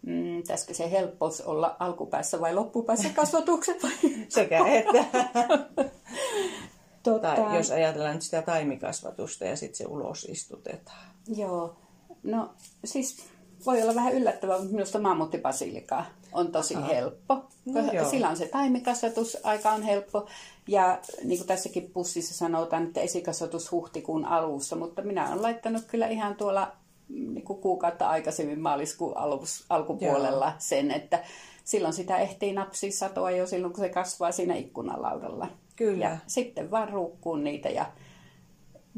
Mm, 0.06 0.36
pitäisikö 0.36 0.74
se 0.74 0.90
helppous 0.90 1.40
olla 1.40 1.76
alkupäässä 1.78 2.40
vai 2.40 2.54
loppupäässä 2.54 3.08
kasvatukset? 3.16 3.82
Sekä 4.28 4.66
että. 4.66 5.04
tota... 7.02 7.34
Tai 7.36 7.56
jos 7.56 7.70
ajatellaan 7.70 8.14
nyt 8.14 8.22
sitä 8.22 8.42
taimikasvatusta 8.42 9.44
ja 9.44 9.56
sitten 9.56 9.76
se 9.76 9.86
ulos 9.86 10.24
istutetaan. 10.24 11.10
Joo. 11.28 11.76
No 12.22 12.54
siis 12.84 13.24
voi 13.66 13.82
olla 13.82 13.94
vähän 13.94 14.14
yllättävää, 14.14 14.58
mutta 14.58 14.72
minusta 14.72 14.98
mammuttibasilika 14.98 16.04
on 16.32 16.52
tosi 16.52 16.76
Aha. 16.76 16.86
helppo. 16.86 17.44
No, 17.64 18.10
Sillä 18.10 18.28
on 18.28 18.36
se 18.36 18.48
taimikasvatusaika 18.48 19.70
on 19.70 19.82
helppo. 19.82 20.26
Ja 20.68 20.98
niin 21.24 21.38
kuin 21.38 21.48
tässäkin 21.48 21.90
pussissa 21.90 22.34
sanotaan, 22.34 22.86
että 22.86 23.00
esikasvatus 23.00 23.72
huhtikuun 23.72 24.24
alussa, 24.24 24.76
mutta 24.76 25.02
minä 25.02 25.28
olen 25.28 25.42
laittanut 25.42 25.84
kyllä 25.84 26.08
ihan 26.08 26.34
tuolla 26.36 26.72
niin 27.10 27.44
kuin 27.44 27.60
kuukautta 27.60 28.08
aikaisemmin 28.08 28.60
maaliskuun 28.60 29.16
alus, 29.16 29.64
alkupuolella 29.70 30.46
Joo. 30.46 30.54
sen, 30.58 30.90
että 30.90 31.22
silloin 31.64 31.94
sitä 31.94 32.18
ehtii 32.18 32.52
napsia 32.52 32.92
satoa 32.92 33.30
jo 33.30 33.46
silloin, 33.46 33.72
kun 33.72 33.84
se 33.84 33.88
kasvaa 33.88 34.32
siinä 34.32 34.54
ikkunalaudalla. 34.54 35.48
Kyllä. 35.76 36.04
Ja 36.04 36.16
sitten 36.26 36.70
vaan 36.70 36.88
ruukkuun 36.88 37.44
niitä 37.44 37.68
ja 37.68 37.86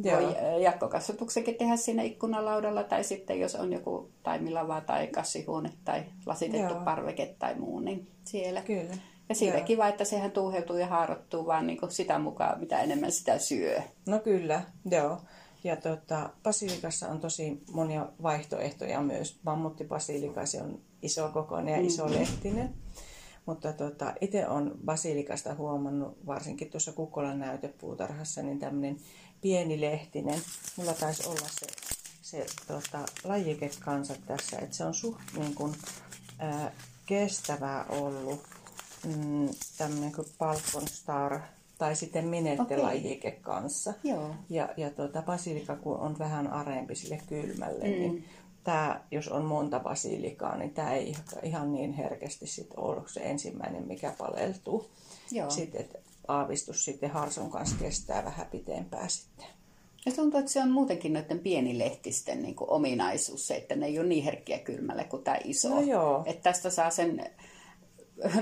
Joo. 0.05 0.20
voi 0.20 0.62
jatkokasvatuksenkin 0.62 1.55
tehdä 1.55 1.77
siinä 1.77 2.03
ikkunalaudalla 2.03 2.85
tai 2.85 3.05
sitten 3.05 3.40
jos 3.40 3.55
on 3.55 3.72
joku 3.72 4.11
taimilava 4.22 4.81
tai 4.81 5.07
kassihuone 5.07 5.72
tai 5.85 6.03
lasitettu 6.27 6.75
Joo. 6.75 6.85
parveke 6.85 7.35
tai 7.38 7.55
muu, 7.55 7.81
niin 7.81 8.09
siellä. 8.25 8.62
Kyllä. 8.62 8.94
Ja 9.29 9.35
siitä 9.35 9.57
Joo. 9.57 9.66
kiva, 9.66 9.88
että 9.88 10.05
sehän 10.05 10.31
tuuheutuu 10.31 10.77
ja 10.77 10.87
haarottuu 10.87 11.46
vaan 11.46 11.66
niin 11.66 11.79
sitä 11.88 12.18
mukaan, 12.18 12.61
mitä 12.61 12.81
enemmän 12.81 13.12
sitä 13.12 13.38
syö. 13.38 13.81
No 14.09 14.18
kyllä, 14.18 14.62
joo. 14.90 15.18
Ja 15.64 15.77
tota, 15.77 16.31
basilikassa 16.42 17.09
on 17.09 17.20
tosi 17.20 17.62
monia 17.72 18.09
vaihtoehtoja 18.22 19.03
myös. 19.03 19.40
Mammuttibasilika, 19.42 20.46
se 20.46 20.62
on 20.62 20.81
iso 21.03 21.29
kokoinen 21.29 21.75
ja 21.75 21.81
mm. 21.81 21.87
iso 21.87 22.11
lehtinen. 22.11 22.75
Mutta 23.46 23.72
tota, 23.72 24.14
itse 24.20 24.48
on 24.48 24.79
basilikasta 24.85 25.55
huomannut, 25.55 26.27
varsinkin 26.27 26.70
tuossa 26.70 26.92
Kukkolan 26.92 27.38
näytepuutarhassa, 27.38 28.42
niin 28.42 28.59
tämmöinen 28.59 28.96
pieni 29.40 29.81
lehtinen. 29.81 30.40
Mulla 30.77 30.92
taisi 30.92 31.29
olla 31.29 31.48
se, 31.51 31.66
se 32.22 32.46
tota, 32.66 32.98
lajike 33.25 33.70
kanssa 33.81 34.14
tässä, 34.27 34.59
että 34.59 34.77
se 34.77 34.85
on 34.85 34.94
suht 34.94 35.20
niin 35.38 35.55
kuin, 35.55 35.75
ää, 36.38 36.72
kestävää 37.07 37.85
ollut. 37.88 38.40
Mm, 39.05 39.48
tämmöinen 39.79 40.12
kuin 40.12 40.29
Palkon 40.38 40.88
Star 40.88 41.40
tai 41.83 41.97
sitten 41.97 42.25
minettelajike 42.25 43.29
okay. 43.29 43.40
kanssa. 43.40 43.95
Joo. 44.05 44.31
Ja, 44.51 44.68
ja 44.77 44.90
tuota, 44.90 45.23
basilika 45.23 45.77
kun 45.77 45.97
on 45.97 46.18
vähän 46.18 46.47
arempi 46.47 46.95
sille 46.95 47.21
kylmälle, 47.29 47.85
mm. 47.85 47.90
niin 47.90 48.25
tämä, 48.64 49.01
jos 49.11 49.29
on 49.29 49.45
monta 49.45 49.81
basilikaa, 49.81 50.57
niin 50.57 50.71
tämä 50.71 50.92
ei 50.92 51.14
ihan 51.42 51.73
niin 51.73 51.92
herkästi 51.92 52.47
sit 52.47 52.71
ole 52.77 53.03
se 53.07 53.21
ensimmäinen, 53.21 53.87
mikä 53.87 54.14
paleltuu. 54.18 54.90
Joo. 55.31 55.51
Sitten, 55.51 55.81
että 55.81 55.99
aavistus 56.29 56.85
sitten 56.85 57.11
harson 57.11 57.51
kanssa 57.51 57.77
kestää 57.81 58.25
vähän 58.25 58.47
pitempää 58.47 59.09
sitten. 59.09 59.47
Ja 60.07 60.12
tuntuu, 60.12 60.40
että 60.40 60.53
se 60.53 60.61
on 60.61 60.71
muutenkin 60.71 61.12
noiden 61.12 61.38
pienilehtisten 61.38 62.42
niin 62.42 62.55
kuin 62.55 62.71
ominaisuus, 62.71 63.47
se, 63.47 63.57
että 63.57 63.77
ne 63.77 63.87
ei 63.87 63.99
ole 63.99 64.09
niin 64.09 64.25
herkkiä 64.25 64.59
kylmälle 64.59 65.05
kuin 65.05 65.25
tämä 65.25 65.37
iso. 65.45 65.68
No 65.68 65.81
joo. 65.81 66.23
Että 66.27 66.42
tästä 66.42 66.71
saa 66.71 66.90
sen 66.90 67.31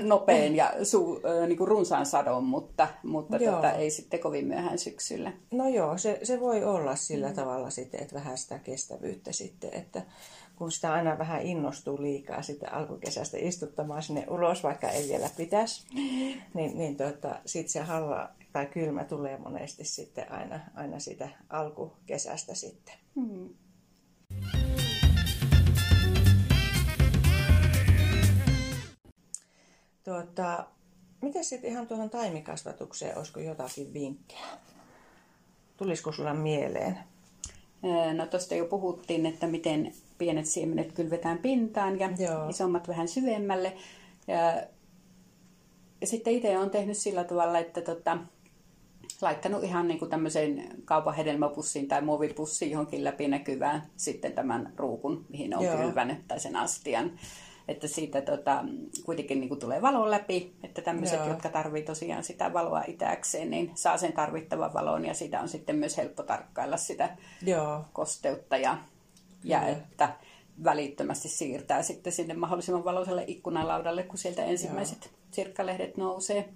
nopein 0.01 0.55
ja 0.55 0.73
su, 0.83 1.21
niin 1.47 1.57
kuin 1.57 1.67
runsaan 1.67 2.05
sadon, 2.05 2.43
mutta, 2.43 2.87
mutta 3.03 3.39
tota, 3.39 3.71
ei 3.71 3.91
sitten 3.91 4.19
kovin 4.19 4.47
myöhään 4.47 4.79
syksyllä. 4.79 5.33
No 5.51 5.67
joo, 5.69 5.97
se, 5.97 6.19
se 6.23 6.39
voi 6.39 6.63
olla 6.63 6.95
sillä 6.95 7.27
mm. 7.27 7.35
tavalla 7.35 7.69
sitten, 7.69 8.01
että 8.01 8.15
vähän 8.15 8.37
sitä 8.37 8.59
kestävyyttä 8.59 9.31
sitten, 9.31 9.73
että 9.73 10.01
kun 10.55 10.71
sitä 10.71 10.93
aina 10.93 11.17
vähän 11.17 11.41
innostuu 11.41 12.01
liikaa 12.01 12.41
sitten 12.41 12.73
alkukesästä 12.73 13.37
istuttamaan 13.39 14.03
sinne 14.03 14.25
ulos, 14.29 14.63
vaikka 14.63 14.89
ei 14.89 15.09
vielä 15.09 15.29
pitäisi, 15.37 15.85
niin, 16.53 16.77
niin 16.77 16.95
tota, 16.95 17.35
sitten 17.45 17.71
se 17.71 17.79
halla 17.79 18.29
tai 18.53 18.65
kylmä 18.65 19.03
tulee 19.03 19.37
monesti 19.37 19.83
sitten 19.83 20.31
aina, 20.31 20.59
aina 20.75 20.99
sitä 20.99 21.29
alkukesästä 21.49 22.55
sitten. 22.55 22.95
Mm. 23.15 23.49
Tuota, 30.03 30.65
miten 31.21 31.45
sitten 31.45 31.71
ihan 31.71 31.87
tuohon 31.87 32.09
taimikasvatukseen, 32.09 33.17
olisiko 33.17 33.39
jotakin 33.39 33.93
vinkkejä? 33.93 34.45
Tulisiko 35.77 36.11
sulla 36.11 36.33
mieleen? 36.33 36.97
No 38.17 38.25
tuosta 38.25 38.55
jo 38.55 38.65
puhuttiin, 38.65 39.25
että 39.25 39.47
miten 39.47 39.93
pienet 40.17 40.45
siemenet 40.45 40.91
kylvetään 40.91 41.37
pintaan 41.37 41.99
ja 41.99 42.09
Joo. 42.19 42.49
isommat 42.49 42.87
vähän 42.87 43.07
syvemmälle. 43.07 43.73
Ja, 44.27 44.63
ja 46.01 46.07
sitten 46.07 46.33
itse 46.33 46.57
olen 46.57 46.69
tehnyt 46.69 46.97
sillä 46.97 47.23
tavalla, 47.23 47.59
että 47.59 47.81
tota, 47.81 48.17
laittanut 49.21 49.63
ihan 49.63 49.87
niin 49.87 49.99
kuin 49.99 50.11
tämmöiseen 50.11 50.81
kaupan 50.85 51.15
hedelmäpussiin 51.15 51.87
tai 51.87 52.01
muovipussiin 52.01 52.71
johonkin 52.71 53.03
läpinäkyvään 53.03 53.83
sitten 53.97 54.33
tämän 54.33 54.73
ruukun, 54.75 55.25
mihin 55.29 55.57
on 55.57 55.77
kylvänyt, 55.77 56.27
tai 56.27 56.39
sen 56.39 56.55
astian 56.55 57.11
että 57.71 57.87
siitä 57.87 58.21
tota, 58.21 58.63
kuitenkin 59.05 59.39
niin 59.39 59.49
kuin 59.49 59.59
tulee 59.59 59.81
valo 59.81 60.11
läpi, 60.11 60.53
että 60.63 60.81
tämmöiset, 60.81 61.19
Joo. 61.19 61.27
jotka 61.27 61.49
tarvii 61.49 61.83
tosiaan 61.83 62.23
sitä 62.23 62.53
valoa 62.53 62.83
itääkseen, 62.87 63.49
niin 63.49 63.71
saa 63.75 63.97
sen 63.97 64.13
tarvittavan 64.13 64.73
valon 64.73 65.05
ja 65.05 65.13
siitä 65.13 65.41
on 65.41 65.49
sitten 65.49 65.75
myös 65.75 65.97
helppo 65.97 66.23
tarkkailla 66.23 66.77
sitä 66.77 67.17
Joo. 67.41 67.85
kosteutta 67.93 68.57
ja, 68.57 68.77
ja 69.43 69.67
että 69.67 70.15
välittömästi 70.63 71.29
siirtää 71.29 71.83
sitten 71.83 72.13
sinne 72.13 72.33
mahdollisimman 72.33 72.85
valoiselle 72.85 73.23
ikkunalaudalle, 73.27 74.03
kun 74.03 74.17
sieltä 74.17 74.43
ensimmäiset 74.43 75.05
Joo. 75.05 75.13
sirkkalehdet 75.31 75.97
nousee. 75.97 76.49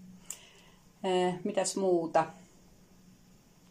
Eh, 1.04 1.36
mitäs 1.43 1.75
muuta? 1.75 2.25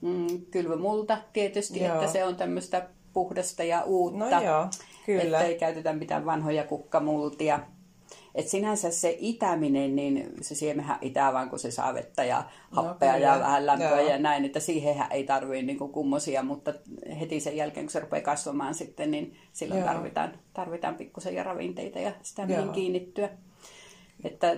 Mm, 0.00 0.46
kylvömulta 0.50 1.18
tietysti, 1.33 1.80
Joo. 1.80 1.94
että 1.94 2.12
se 2.12 2.24
on 2.24 2.37
tämmöistä 2.37 2.88
puhdasta 3.12 3.64
ja 3.64 3.83
uutta. 3.83 4.30
No 4.30 4.44
joo. 4.44 4.68
Kyllä. 5.07 5.38
Että 5.38 5.49
ei 5.49 5.59
käytetä 5.59 5.93
mitään 5.93 6.27
vanhoja 6.27 6.64
kukkamultia. 6.64 7.61
Et 8.35 8.49
sinänsä 8.49 8.90
se 8.90 9.17
itäminen, 9.19 9.97
niin 9.97 10.31
se 10.40 10.55
siemehän 10.55 10.99
itää 11.01 11.33
vaan, 11.33 11.51
kun 11.51 11.59
se 11.59 11.71
saa 11.71 11.95
vettä 11.95 12.25
ja 12.25 12.45
no 12.77 12.83
happea 12.83 13.12
no, 13.12 13.19
ja 13.19 13.38
vähän 13.40 13.67
lämpöä 13.67 14.01
Joo. 14.01 14.11
ja 14.11 14.19
näin, 14.19 14.45
että 14.45 14.61
siihenhän 14.61 15.12
ei 15.12 15.25
tarvii 15.25 15.62
niin 15.62 15.79
kummosia, 15.79 16.43
mutta 16.43 16.75
heti 17.21 17.40
sen 17.40 17.57
jälkeen, 17.57 17.87
kun 17.87 17.93
se 17.93 18.01
rupeaa 18.01 18.23
kasvamaan 18.23 18.75
sitten, 18.75 19.11
niin 19.11 19.37
silloin 19.53 19.81
Joo. 19.81 19.88
tarvitaan, 19.88 20.33
tarvitaan 20.55 20.95
pikkusen 20.95 21.35
ja 21.35 21.43
ravinteita 21.43 21.99
ja 21.99 22.12
sitä 22.23 22.47
mihin 22.47 22.69
kiinnittyä. 22.69 23.31
Että 24.25 24.57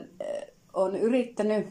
on 0.73 0.97
yrittänyt 0.97 1.67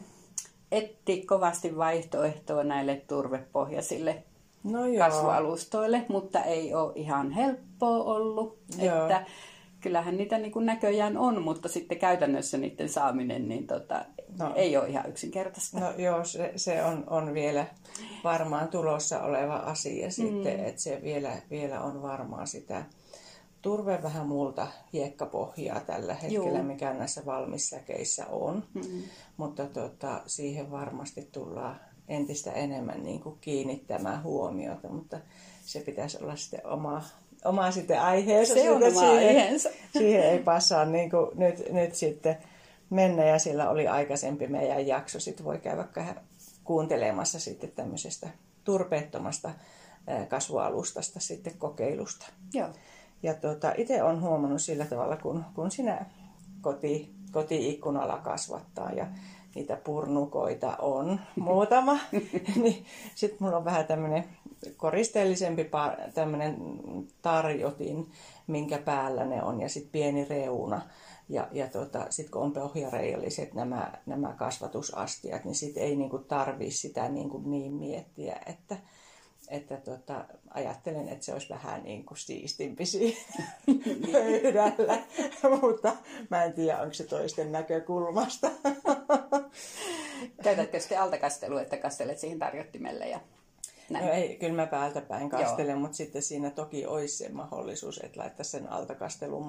etsiä 0.72 1.22
kovasti 1.26 1.76
vaihtoehtoa 1.76 2.64
näille 2.64 3.02
turvepohjaisille 3.08 4.22
no 4.64 4.80
kasvualustoille, 4.98 6.04
mutta 6.08 6.42
ei 6.42 6.74
ole 6.74 6.92
ihan 6.94 7.32
helppoa 7.80 8.14
ollut. 8.14 8.58
Joo. 8.78 9.02
Että 9.02 9.24
kyllähän 9.80 10.16
niitä 10.16 10.38
niin 10.38 10.52
kuin 10.52 10.66
näköjään 10.66 11.16
on, 11.16 11.42
mutta 11.42 11.68
sitten 11.68 11.98
käytännössä 11.98 12.58
niiden 12.58 12.88
saaminen 12.88 13.48
niin 13.48 13.66
tota, 13.66 14.04
no, 14.38 14.52
ei 14.54 14.76
ole 14.76 14.88
ihan 14.88 15.08
yksinkertaista. 15.08 15.80
No 15.80 15.92
joo, 15.98 16.24
se, 16.24 16.52
se 16.56 16.84
on, 16.84 17.04
on 17.06 17.34
vielä 17.34 17.66
varmaan 18.24 18.68
tulossa 18.68 19.22
oleva 19.22 19.56
asia 19.56 20.10
sitten, 20.10 20.60
mm. 20.60 20.66
että 20.66 20.82
se 20.82 21.00
vielä, 21.02 21.32
vielä 21.50 21.80
on 21.80 22.02
varmaan 22.02 22.46
sitä 22.46 22.84
turve 23.62 24.02
vähän 24.02 24.26
muulta 24.26 24.66
hiekkapohjaa 24.92 25.80
tällä 25.80 26.14
hetkellä, 26.14 26.58
Joo. 26.58 26.62
mikä 26.62 26.94
näissä 26.94 27.26
valmissäkeissä 27.26 28.26
on. 28.26 28.64
Mm-hmm. 28.74 29.02
Mutta 29.36 29.66
tota, 29.66 30.20
siihen 30.26 30.70
varmasti 30.70 31.28
tullaan 31.32 31.80
entistä 32.08 32.52
enemmän 32.52 33.04
niin 33.04 33.20
kuin 33.20 33.38
kiinnittämään 33.40 34.22
huomiota, 34.22 34.88
mutta 34.88 35.18
se 35.66 35.80
pitäisi 35.80 36.18
olla 36.22 36.36
sitten 36.36 36.66
oma, 36.66 37.02
oma 37.46 37.70
sitten 37.70 38.00
aiheensa. 38.00 38.54
Se 38.54 38.70
on 38.70 38.82
oma 38.82 39.00
siihen, 39.00 39.16
aiheensa. 39.16 39.68
siihen 39.98 40.22
ei 40.22 40.38
passaa 40.38 40.84
niin 40.84 41.10
kuin 41.10 41.30
nyt, 41.34 41.72
nyt 41.72 41.94
sitten 41.94 42.36
mennä 42.90 43.24
ja 43.24 43.38
sillä 43.38 43.70
oli 43.70 43.88
aikaisempi 43.88 44.46
meidän 44.46 44.86
jakso. 44.86 45.20
Sitten 45.20 45.46
voi 45.46 45.58
käydä 45.58 45.84
kuuntelemassa 46.64 47.40
sitten 47.40 47.70
tämmöisestä 47.70 48.28
turpeettomasta 48.64 49.50
kasvualustasta 50.28 51.20
sitten 51.20 51.58
kokeilusta. 51.58 52.26
Joo. 52.52 52.68
Ja 53.22 53.34
tuota, 53.34 53.72
itse 53.76 54.02
olen 54.02 54.20
huomannut 54.20 54.62
sillä 54.62 54.84
tavalla, 54.84 55.16
kun, 55.16 55.44
kun 55.54 55.70
sinä 55.70 56.06
koti, 56.60 57.14
kotiikkunalla 57.32 58.18
kasvattaa 58.18 58.92
ja 58.92 59.06
niitä 59.56 59.76
purnukoita 59.76 60.76
on 60.76 61.20
muutama, 61.36 61.98
niin 62.62 62.84
sitten 63.14 63.38
mulla 63.40 63.56
on 63.56 63.64
vähän 63.64 63.86
tämmöinen 63.86 64.24
koristeellisempi 64.76 65.70
tämmöinen 66.14 66.56
tarjotin, 67.22 68.10
minkä 68.46 68.78
päällä 68.78 69.24
ne 69.24 69.42
on, 69.42 69.60
ja 69.60 69.68
sitten 69.68 69.92
pieni 69.92 70.24
reuna. 70.24 70.82
Ja, 71.28 71.48
ja 71.52 71.68
tota, 71.68 72.06
sitten 72.10 72.32
kun 72.32 72.42
on 72.42 72.52
pohjareijalliset 72.52 73.54
nämä, 73.54 73.92
nämä 74.06 74.34
kasvatusastiat, 74.38 75.44
niin 75.44 75.54
sitten 75.54 75.82
ei 75.82 75.96
niinku 75.96 76.18
tarvii 76.18 76.70
sitä 76.70 77.08
niinku 77.08 77.42
niin 77.44 77.72
miettiä, 77.72 78.36
että, 78.46 78.76
että 79.48 79.76
tota, 79.76 80.24
ajattelen, 80.50 81.08
että 81.08 81.24
se 81.24 81.32
olisi 81.32 81.48
vähän 81.48 81.82
niin 81.82 82.04
kuin 82.04 82.18
siistimpi 82.18 82.86
siinä 82.86 83.18
pöydällä, 84.12 85.02
mutta 85.60 85.96
mä 86.30 86.44
en 86.44 86.52
tiedä, 86.52 86.80
onko 86.80 86.94
se 86.94 87.04
toisten 87.04 87.52
näkökulmasta. 87.52 88.50
Käytätkö 90.42 90.80
sitten 90.80 91.00
altakastelua, 91.00 91.62
että 91.62 91.76
kastelet 91.76 92.18
siihen 92.18 92.38
tarjottimelle 92.38 93.08
ja 93.08 93.20
näin. 93.90 94.06
No 94.06 94.12
ei, 94.12 94.36
kyllä 94.36 94.54
mä 94.54 94.66
päältä 94.66 95.00
päin 95.00 95.30
kastelen, 95.30 95.70
Joo. 95.72 95.80
mutta 95.80 95.96
sitten 95.96 96.22
siinä 96.22 96.50
toki 96.50 96.86
olisi 96.86 97.16
se 97.16 97.28
mahdollisuus, 97.28 98.00
että 98.04 98.20
laittaisi 98.20 98.50
sen 98.50 98.72
altakastelun 98.72 99.46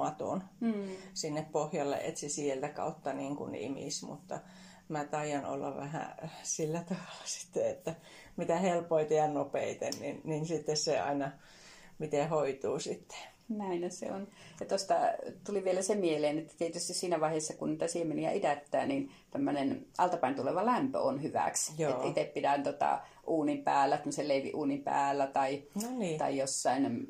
mm. 0.59 0.73
sinne 1.13 1.45
pohjalle, 1.51 1.97
että 1.97 2.19
se 2.19 2.29
sieltä 2.29 2.69
kautta 2.69 3.13
niin 3.13 3.35
kuin 3.35 3.55
imis, 3.55 4.03
mutta 4.03 4.39
mä 4.89 5.05
taian 5.05 5.45
olla 5.45 5.75
vähän 5.75 6.15
sillä 6.43 6.83
tavalla 6.83 7.25
sitten, 7.37 7.69
että 7.69 7.95
mitä 8.37 8.55
helpoita 8.55 9.13
ja 9.13 9.27
nopeiten, 9.27 9.93
niin, 9.99 10.21
niin 10.23 10.45
sitten 10.45 10.77
se 10.77 10.99
aina 10.99 11.31
miten 11.99 12.29
hoituu 12.29 12.79
sitten. 12.79 13.17
Näin 13.49 13.91
se 13.91 14.11
on. 14.11 14.27
Ja 14.59 14.65
tuosta 14.65 14.95
tuli 15.45 15.63
vielä 15.63 15.81
se 15.81 15.95
mieleen, 15.95 16.37
että 16.37 16.53
tietysti 16.57 16.93
siinä 16.93 17.19
vaiheessa, 17.19 17.53
kun 17.53 17.69
niitä 17.69 17.87
siemeniä 17.87 18.31
idättää, 18.31 18.85
niin 18.85 19.11
tämmöinen 19.31 19.85
altapäin 19.97 20.35
tuleva 20.35 20.65
lämpö 20.65 20.99
on 20.99 21.23
hyväksi. 21.23 21.73
itse 22.09 22.31
pidän 22.33 22.63
tota 22.63 23.01
uunin 23.27 23.63
päällä, 23.63 23.97
tämmöisen 23.97 24.27
leiviuunin 24.27 24.83
päällä 24.83 25.27
tai, 25.27 25.63
no 25.83 25.97
niin. 25.97 26.17
tai 26.17 26.37
jossain 26.37 27.07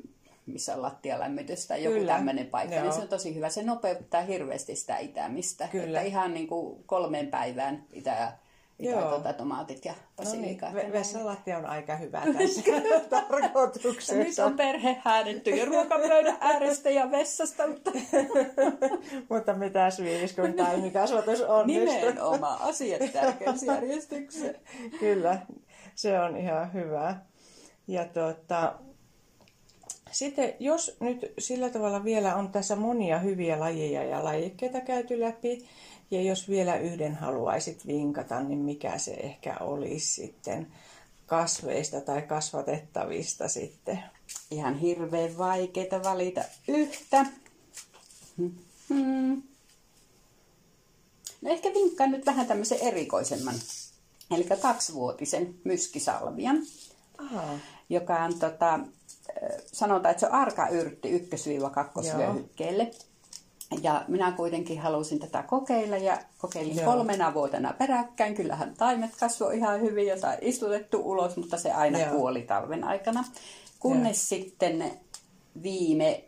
missä 0.52 0.74
on 0.74 0.82
lattialämmitys 0.82 1.66
tai 1.66 1.84
joku 1.84 2.06
tämmöinen 2.06 2.46
paikka, 2.46 2.70
niin 2.70 2.76
Joo. 2.76 2.84
niin 2.84 2.96
se 2.96 3.02
on 3.02 3.08
tosi 3.08 3.34
hyvä. 3.34 3.48
Se 3.48 3.62
nopeuttaa 3.62 4.22
hirveästi 4.22 4.76
sitä 4.76 4.98
itämistä. 4.98 5.68
Kyllä. 5.68 6.00
Että 6.00 6.10
ihan 6.10 6.34
niin 6.34 6.46
kuin 6.46 6.84
kolmeen 6.86 7.26
päivään 7.26 7.84
pitää 7.90 8.38
mitä 8.78 9.02
tuota, 9.02 9.32
tomaatit 9.32 9.84
ja 9.84 9.94
basilikat. 10.16 10.72
No 10.72 10.78
niin, 10.78 10.92
vessalatti 10.92 11.52
on 11.52 11.66
aika 11.66 11.96
hyvä 11.96 12.22
tässä 12.38 12.62
tarkoituksessa. 13.10 14.14
Nyt 14.14 14.38
on 14.38 14.56
perhe 14.56 14.96
häädetty 15.04 15.50
jo 15.50 15.64
ruokapöydän 15.64 16.36
äärestä 16.40 16.90
ja 16.90 17.10
vessasta. 17.10 17.66
Mutta, 17.66 17.90
mutta 19.30 19.54
mitäs 19.54 20.02
viis, 20.02 20.32
kun 20.32 20.52
taimikasvatus 20.52 21.40
on. 21.40 21.66
Nimenomaan 21.66 22.60
asiat 22.60 23.12
tärkeysjärjestykseen. 23.12 24.60
Kyllä, 25.00 25.38
se 25.94 26.20
on 26.20 26.36
ihan 26.36 26.72
hyvä. 26.72 27.16
Ja 27.86 28.04
tuota, 28.04 28.74
sitten 30.10 30.54
jos 30.58 30.96
nyt 31.00 31.32
sillä 31.38 31.70
tavalla 31.70 32.04
vielä 32.04 32.36
on 32.36 32.48
tässä 32.48 32.76
monia 32.76 33.18
hyviä 33.18 33.60
lajeja 33.60 34.04
ja 34.04 34.24
lajikkeita 34.24 34.80
käyty 34.80 35.20
läpi, 35.20 35.68
ja 36.10 36.22
jos 36.22 36.48
vielä 36.48 36.76
yhden 36.76 37.14
haluaisit 37.14 37.86
vinkata, 37.86 38.42
niin 38.42 38.58
mikä 38.58 38.98
se 38.98 39.14
ehkä 39.14 39.56
olisi 39.60 40.06
sitten 40.06 40.66
kasveista 41.26 42.00
tai 42.00 42.22
kasvatettavista 42.22 43.48
sitten? 43.48 44.02
Ihan 44.50 44.78
hirveän 44.78 45.38
vaikeita 45.38 46.02
valita 46.02 46.44
yhtä. 46.68 47.26
Hmm. 48.88 49.42
No 51.40 51.50
ehkä 51.50 51.74
vinkkaan 51.74 52.10
nyt 52.10 52.26
vähän 52.26 52.46
tämmöisen 52.46 52.78
erikoisemman, 52.80 53.54
eli 54.30 54.44
kaksivuotisen 54.44 55.54
myskisalvian, 55.64 56.66
Aha. 57.18 57.58
Joka 57.88 58.24
on 58.24 58.38
tota, 58.38 58.80
sanotaan, 59.66 60.10
että 60.10 60.20
se 60.20 60.26
on 60.26 60.32
arka 60.32 60.68
yrtti 60.68 61.10
ykkös-kakkosvyöhykkeelle. 61.10 62.90
Ja 63.82 64.04
minä 64.08 64.32
kuitenkin 64.32 64.80
halusin 64.80 65.18
tätä 65.18 65.42
kokeilla 65.42 65.96
ja 65.96 66.18
kokeilin 66.38 66.76
Joo. 66.76 66.92
kolmena 66.92 67.34
vuotena 67.34 67.74
peräkkäin. 67.78 68.34
Kyllähän 68.34 68.74
taimet 68.74 69.10
kasvoi 69.20 69.56
ihan 69.56 69.80
hyvin 69.80 70.06
ja 70.06 70.20
sai 70.20 70.38
istutettu 70.40 71.00
ulos, 71.04 71.36
mutta 71.36 71.58
se 71.58 71.72
aina 71.72 71.98
Joo. 71.98 72.10
kuoli 72.10 72.42
talven 72.42 72.84
aikana. 72.84 73.24
Kunnes 73.78 74.32
Joo. 74.32 74.38
sitten 74.38 74.92
viime 75.62 76.24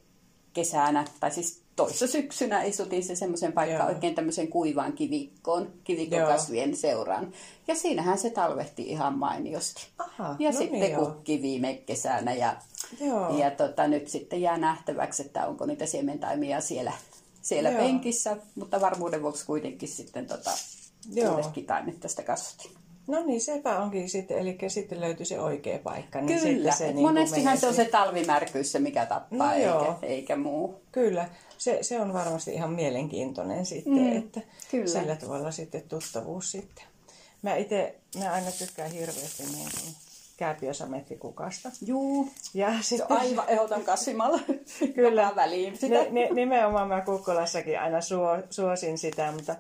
kesänä, 0.53 1.05
tai 1.21 1.31
siis 1.31 1.63
toissa 1.83 2.07
syksynä 2.07 2.63
istutin 2.63 3.05
se 3.05 3.15
semmoisen 3.15 3.53
paikkaan 3.53 3.89
Joo. 3.89 3.95
oikein 3.95 4.15
tämmöisen 4.15 4.49
kuivaan 4.49 4.93
kivikkoon, 4.93 5.73
kivikkokasvien 5.85 6.77
seuraan. 6.77 7.33
Ja 7.69 7.75
siinähän 7.75 8.19
se 8.19 8.31
talvehti 8.31 8.83
ihan 8.83 9.19
mainiosti. 9.19 9.87
Aha, 9.99 10.37
ja 10.39 10.51
no 10.51 10.59
sitten 10.59 10.81
niin 10.81 10.97
kukki 10.97 11.35
joo. 11.35 11.43
viime 11.43 11.75
kesänä 11.75 12.35
ja, 12.35 12.57
Joo. 13.01 13.39
ja 13.39 13.51
tota, 13.51 13.89
nyt 13.89 14.09
sitten 14.09 14.41
jää 14.41 14.59
nähtäväksi, 14.59 15.23
että 15.23 15.47
onko 15.47 15.67
niitä 15.67 15.87
siementaimia 15.87 16.61
siellä 16.61 16.93
siellä 17.43 17.71
Joo. 17.71 17.81
penkissä, 17.81 18.37
mutta 18.55 18.81
varmuuden 18.81 19.23
vuoksi 19.23 19.47
kuitenkin 19.47 19.89
sitten 19.89 20.27
tota, 20.27 20.51
uudet 21.31 21.67
taimet 21.67 22.01
tästä 22.01 22.23
kasvatin. 22.23 22.71
No 23.07 23.27
niin, 23.27 23.41
sepä 23.41 23.79
onkin 23.79 24.09
sitten, 24.09 24.39
eli 24.39 24.59
sitten 24.69 25.01
löytyy 25.01 25.27
se 25.27 25.41
oikea 25.41 25.79
paikka. 25.79 26.21
Niin 26.21 26.41
Kyllä, 26.41 26.73
se 26.73 26.93
niin 26.93 27.07
monestihan 27.07 27.59
se 27.59 27.67
on 27.67 27.75
se 27.75 27.85
talvimärkyys 27.85 28.73
se, 28.73 28.79
mikä 28.79 29.07
tappaa, 29.07 29.49
no 29.49 29.55
eikä, 29.55 29.95
eikä 30.03 30.37
muu. 30.37 30.81
Kyllä, 30.93 31.29
se, 31.61 31.79
se 31.83 32.01
on 32.01 32.13
varmasti 32.13 32.55
ihan 32.55 32.71
mielenkiintoinen 32.71 33.67
sitten, 33.67 33.93
mm, 33.93 34.17
että 34.19 34.41
kyllä. 34.71 34.87
sillä 34.87 35.17
tavalla 35.17 35.51
sitten 35.51 35.83
tuttavuus 35.83 36.51
sitten. 36.51 36.85
Mä 37.43 37.57
itse, 37.57 37.95
mä 38.19 38.33
aina 38.33 38.51
tykkään 38.51 38.91
hirveästi 38.91 39.43
niin 39.43 39.69
kuin 39.81 39.95
kääpiösamettikukasta. 40.37 41.71
Juu, 41.87 42.29
ja 42.55 42.73
sitten... 42.83 43.09
se 43.09 43.15
on 43.15 43.21
aivan 43.21 43.49
ehdoton 43.49 43.85
kasvimalla. 43.85 44.41
Kyllä, 44.95 45.33
väliin 45.37 45.79
sitä. 45.79 46.05
Ni, 46.11 46.29
nimenomaan 46.31 46.89
mä 46.89 47.01
Kukkolassakin 47.01 47.81
aina 47.81 48.01
suo, 48.01 48.39
suosin 48.51 48.99
sitä, 48.99 49.33
mutta 49.33 49.57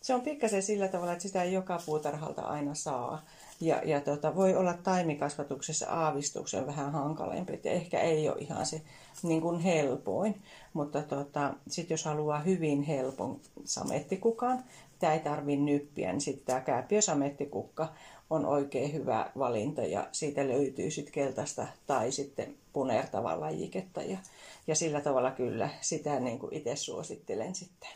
se 0.00 0.14
on 0.14 0.20
pikkasen 0.20 0.62
sillä 0.62 0.88
tavalla, 0.88 1.12
että 1.12 1.22
sitä 1.22 1.42
ei 1.42 1.52
joka 1.52 1.80
puutarhalta 1.86 2.42
aina 2.42 2.74
saa. 2.74 3.24
Ja, 3.60 3.82
ja 3.84 4.00
tota, 4.00 4.36
voi 4.36 4.56
olla 4.56 4.74
taimikasvatuksessa 4.74 5.86
aavistuksen 5.86 6.66
vähän 6.66 6.92
hankalempi, 6.92 7.54
että 7.54 7.68
ehkä 7.68 8.00
ei 8.00 8.28
ole 8.28 8.38
ihan 8.38 8.66
se 8.66 8.82
niin 9.22 9.40
kuin 9.40 9.60
helpoin. 9.60 10.42
Mutta 10.72 11.02
tota, 11.02 11.54
sitten 11.68 11.94
jos 11.94 12.04
haluaa 12.04 12.40
hyvin 12.40 12.82
helpon 12.82 13.40
samettikukan, 13.64 14.64
tämä 14.98 15.12
ei 15.12 15.20
tarvitse 15.20 15.64
nyppiä, 15.64 16.12
niin 16.12 16.20
sitten 16.20 16.46
tämä 16.46 16.60
kääpiösamettikukka 16.60 17.88
on 18.30 18.46
oikein 18.46 18.92
hyvä 18.92 19.30
valinta 19.38 19.82
ja 19.82 20.08
siitä 20.12 20.48
löytyy 20.48 20.90
sitten 20.90 21.14
keltaista 21.14 21.66
tai 21.86 22.12
sitten 22.12 22.54
punertavaa 22.72 23.40
lajiketta 23.40 24.02
ja, 24.02 24.18
ja 24.66 24.74
sillä 24.74 25.00
tavalla 25.00 25.30
kyllä 25.30 25.70
sitä 25.80 26.20
niin 26.20 26.38
kuin 26.38 26.54
itse 26.54 26.76
suosittelen 26.76 27.54
sitten. 27.54 27.88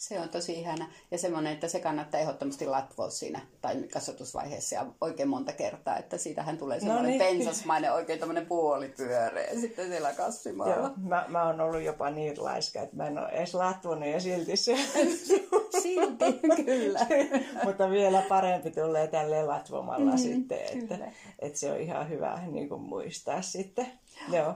Se 0.00 0.20
on 0.20 0.28
tosi 0.28 0.52
ihana. 0.52 0.86
Ja 1.10 1.18
semmoinen, 1.18 1.52
että 1.52 1.68
se 1.68 1.80
kannattaa 1.80 2.20
ehdottomasti 2.20 2.66
latvoa 2.66 3.10
siinä 3.10 3.40
tai 3.60 3.82
kasvatusvaiheessa 3.92 4.74
ja 4.74 4.86
oikein 5.00 5.28
monta 5.28 5.52
kertaa, 5.52 5.96
että 5.96 6.18
siitähän 6.18 6.58
tulee 6.58 6.80
semmoinen 6.80 7.18
no 7.18 7.24
niin. 7.24 7.36
pensasmainen 7.36 7.92
oikein 7.92 8.18
tämmöinen 8.18 8.46
puolipyöreä 8.46 9.60
sitten 9.60 9.88
siellä 9.88 10.12
kasvimalla. 10.12 10.76
Joo, 10.76 10.90
mä, 10.96 11.24
mä 11.28 11.46
oon 11.46 11.60
ollut 11.60 11.82
jopa 11.82 12.10
niin 12.10 12.44
laiska, 12.44 12.80
että 12.80 12.96
mä 12.96 13.06
en 13.06 13.18
ole 13.18 13.28
edes 13.28 13.54
latvonut 13.54 14.08
ja 14.08 14.20
silti 14.20 14.56
se... 14.56 14.76
silti, 15.82 16.40
kyllä. 16.64 17.06
Mutta 17.64 17.90
vielä 17.90 18.22
parempi 18.28 18.70
tulee 18.70 19.06
tälle 19.06 19.42
latvomalla 19.42 20.10
mm-hmm, 20.10 20.18
sitten, 20.18 20.58
että, 20.60 20.98
että, 21.38 21.58
se 21.58 21.72
on 21.72 21.80
ihan 21.80 22.08
hyvä 22.08 22.42
niin 22.46 22.68
kuin 22.68 22.82
muistaa 22.82 23.42
sitten. 23.42 23.86
Joo. 24.32 24.54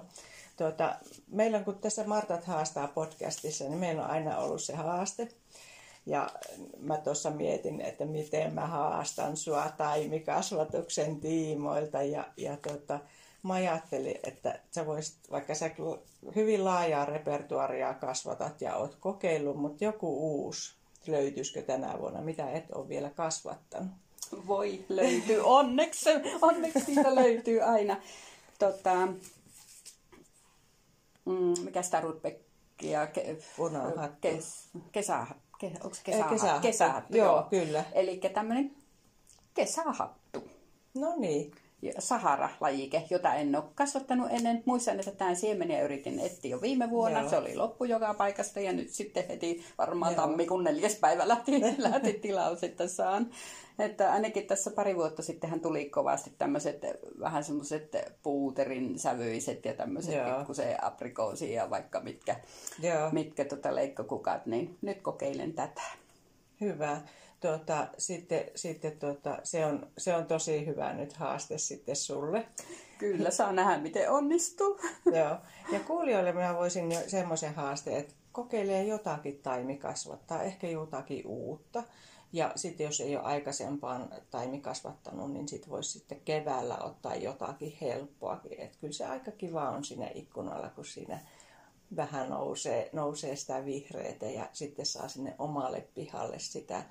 Tuota, 0.57 0.95
meillä 1.29 1.59
on, 1.59 1.65
kun 1.65 1.79
tässä 1.79 2.05
Martat 2.05 2.45
haastaa 2.45 2.89
podcastissa, 2.89 3.65
niin 3.65 3.79
meillä 3.79 4.05
on 4.05 4.11
aina 4.11 4.39
ollut 4.39 4.63
se 4.63 4.75
haaste. 4.75 5.29
Ja 6.07 6.31
mä 6.81 6.97
tuossa 6.97 7.31
mietin, 7.31 7.81
että 7.81 8.05
miten 8.05 8.55
mä 8.55 8.67
haastan 8.67 9.37
sua 9.37 9.69
taimikasvatuksen 9.77 11.21
tiimoilta. 11.21 12.03
Ja, 12.03 12.25
ja 12.37 12.57
tota, 12.57 13.01
mä 13.43 13.55
ajattelin, 13.55 14.19
että 14.23 14.61
sä 14.71 14.87
voisit, 14.87 15.17
vaikka 15.31 15.55
sä 15.55 15.71
hyvin 16.35 16.65
laajaa 16.65 17.05
repertuaria 17.05 17.95
kasvatat 17.95 18.61
ja 18.61 18.77
oot 18.77 18.95
kokeillut, 19.01 19.57
mutta 19.57 19.85
joku 19.85 20.39
uusi 20.43 20.75
löytyisikö 21.07 21.63
tänä 21.63 21.99
vuonna, 21.99 22.21
mitä 22.21 22.51
et 22.51 22.65
ole 22.73 22.89
vielä 22.89 23.11
kasvattanut? 23.11 23.93
Voi 24.47 24.85
löytyy, 24.89 25.41
onneksi, 25.41 26.11
onneksi 26.43 26.81
siitä 26.81 27.15
löytyy 27.15 27.61
aina. 27.63 27.97
Tota, 28.59 29.09
mm, 31.25 31.55
mikä 31.65 31.83
sitä 31.83 32.01
rudbeckia? 32.01 33.07
Ke, 33.07 33.37
Punahattu. 33.57 34.19
Kes, 34.21 34.69
kesä, 34.93 35.27
ke, 35.59 35.67
onko 35.67 35.97
kesähattu? 36.05 36.35
kesähattu. 36.35 36.63
kesähattu 36.63 37.17
Joo, 37.17 37.47
kyllä. 37.51 37.85
Eli 37.93 38.21
tämmöinen 38.35 38.77
kesähattu. 39.55 40.49
No 40.95 41.15
niin. 41.17 41.53
Sahara-lajike, 41.99 43.03
jota 43.11 43.35
en 43.35 43.57
ole 43.57 43.65
kasvattanut 43.75 44.29
ennen. 44.31 44.63
Muistan, 44.65 44.99
että 44.99 45.11
tämän 45.11 45.37
siemeniä 45.37 45.83
yritin 45.83 46.21
etsiä 46.21 46.51
jo 46.51 46.61
viime 46.61 46.91
vuonna. 46.91 47.21
Joo. 47.21 47.31
Se 47.31 47.37
oli 47.37 47.57
loppu 47.57 47.85
joka 47.85 48.15
paikasta 48.15 48.61
ja 48.61 48.73
nyt 48.73 48.91
sitten 48.91 49.29
heti 49.29 49.65
varmaan 49.79 50.13
Joo. 50.13 50.23
tammikuun 50.23 50.65
neljäs 50.65 50.97
päivä 50.97 51.29
lähti, 51.29 51.53
lähti 51.79 52.13
tilaus, 52.13 52.65
että 52.65 52.89
saan. 52.89 53.31
Että 53.79 54.13
ainakin 54.13 54.47
tässä 54.47 54.71
pari 54.71 54.97
vuotta 54.97 55.23
sittenhän 55.23 55.61
tuli 55.61 55.85
kovasti 55.85 56.33
tämmöiset 56.39 56.83
vähän 57.21 57.45
semmoiset 57.45 57.97
puuterin 58.23 58.99
sävyiset 58.99 59.65
ja 59.65 59.75
tämmöiset 59.75 60.15
pikkusen 60.37 60.85
aprikoosia 60.85 61.63
ja 61.63 61.71
vaikka 61.71 62.01
mitkä, 62.01 62.37
Joo. 62.83 63.11
mitkä 63.13 63.45
tota 63.45 63.75
leikkokukat, 63.75 64.47
niin 64.47 64.79
nyt 64.83 65.03
kokeilen 65.03 65.53
tätä. 65.53 65.83
Hyvä. 66.61 67.01
Tuota, 67.45 67.89
sitten 67.99 68.45
sitten 68.55 68.99
tuota, 68.99 69.39
se, 69.43 69.67
on, 69.67 69.87
se 69.99 70.15
on 70.15 70.27
tosi 70.27 70.67
hyvä 70.67 70.93
nyt 70.93 71.13
haaste 71.13 71.59
sitten 71.59 71.97
sulle. 71.97 72.47
Kyllä, 72.99 73.31
saa 73.31 73.53
nähdä 73.53 73.79
miten 73.79 74.11
onnistuu. 74.11 74.81
Joo. 75.19 75.37
Ja 75.73 75.81
kuulijoille 75.87 76.33
minä 76.33 76.55
voisin 76.55 76.93
jo 76.93 77.01
semmoisen 77.07 77.55
haasteen, 77.55 77.97
että 77.97 78.15
kokeilee 78.33 78.85
jotakin 78.85 79.39
taimikasvattaa, 79.43 80.43
ehkä 80.43 80.69
jotakin 80.69 81.27
uutta. 81.27 81.83
Ja 82.33 82.53
sitten 82.57 82.85
jos 82.85 83.01
ei 83.01 83.17
ole 83.17 83.25
aikaisempaan 83.25 84.09
taimikasvattanut, 84.31 85.33
niin 85.33 85.49
sitten 85.49 85.71
voisi 85.71 85.91
sitten 85.91 86.21
keväällä 86.21 86.79
ottaa 86.79 87.15
jotakin 87.15 87.77
helppoakin. 87.81 88.61
Että 88.61 88.79
kyllä 88.81 88.93
se 88.93 89.07
aika 89.07 89.31
kiva 89.31 89.71
on 89.71 89.85
siinä 89.85 90.11
ikkunalla, 90.15 90.69
kun 90.69 90.85
siinä 90.85 91.21
vähän 91.97 92.31
nousee, 92.31 92.91
nousee 92.93 93.37
sitä 93.37 93.65
vihreätä 93.65 94.27
ja 94.27 94.49
sitten 94.53 94.87
saa 94.87 95.09
sinne 95.09 95.35
omalle 95.39 95.89
pihalle 95.95 96.39
sitä 96.39 96.83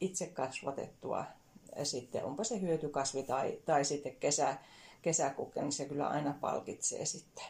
itse 0.00 0.26
kasvatettua. 0.26 1.24
Sitten 1.82 2.24
onpa 2.24 2.44
se 2.44 2.60
hyötykasvi 2.60 3.22
tai, 3.22 3.58
tai 3.64 3.84
sitten 3.84 4.16
kesä, 4.16 4.56
kesäkukke, 5.02 5.62
niin 5.62 5.72
se 5.72 5.84
kyllä 5.84 6.08
aina 6.08 6.34
palkitsee 6.40 7.04
sitten. 7.04 7.44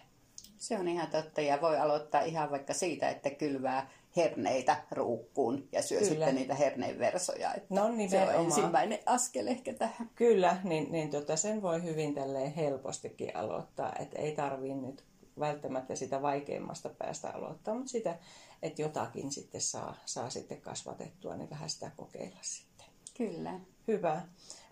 Se 0.59 0.79
on 0.79 0.89
ihan 0.89 1.11
totta 1.11 1.41
ja 1.41 1.61
voi 1.61 1.79
aloittaa 1.79 2.21
ihan 2.21 2.51
vaikka 2.51 2.75
siitä, 2.75 3.09
että 3.09 3.31
kylvää 3.31 3.91
herneitä 4.17 4.77
ruukkuun 4.91 5.69
ja 5.73 5.83
syö 5.83 5.99
Kyllä. 5.99 6.11
sitten 6.11 6.35
niitä 6.35 6.55
herneenversoja. 6.55 7.55
Että 7.55 7.75
No 7.75 7.87
se 8.09 8.23
on 8.23 8.35
ensimmäinen 8.35 8.99
askel 9.07 9.47
ehkä 9.47 9.75
tähän. 9.75 10.11
Kyllä, 10.15 10.57
niin, 10.65 10.93
niin 10.93 11.11
tota, 11.11 11.37
sen 11.37 11.63
voi 11.63 11.83
hyvin 11.83 12.15
tälleen 12.15 12.53
helpostikin 12.53 13.37
aloittaa, 13.37 13.93
että 14.01 14.19
ei 14.19 14.33
tarvii 14.33 14.75
nyt 14.75 15.05
välttämättä 15.39 15.95
sitä 15.95 16.23
vaikeimmasta 16.23 16.89
päästä 16.89 17.31
aloittaa, 17.31 17.75
mutta 17.75 17.91
sitä, 17.91 18.17
että 18.63 18.83
jotakin 18.83 19.33
sitten 19.33 19.61
saa, 19.61 19.97
saa 20.07 20.31
sitten 20.31 20.61
kasvatettua, 20.61 21.37
niin 21.37 21.51
vähän 21.51 21.71
sitä 21.71 21.91
kokeilla 21.97 22.39
sitten. 22.43 22.87
Kyllä. 23.17 23.61
Hyvä. 23.89 24.23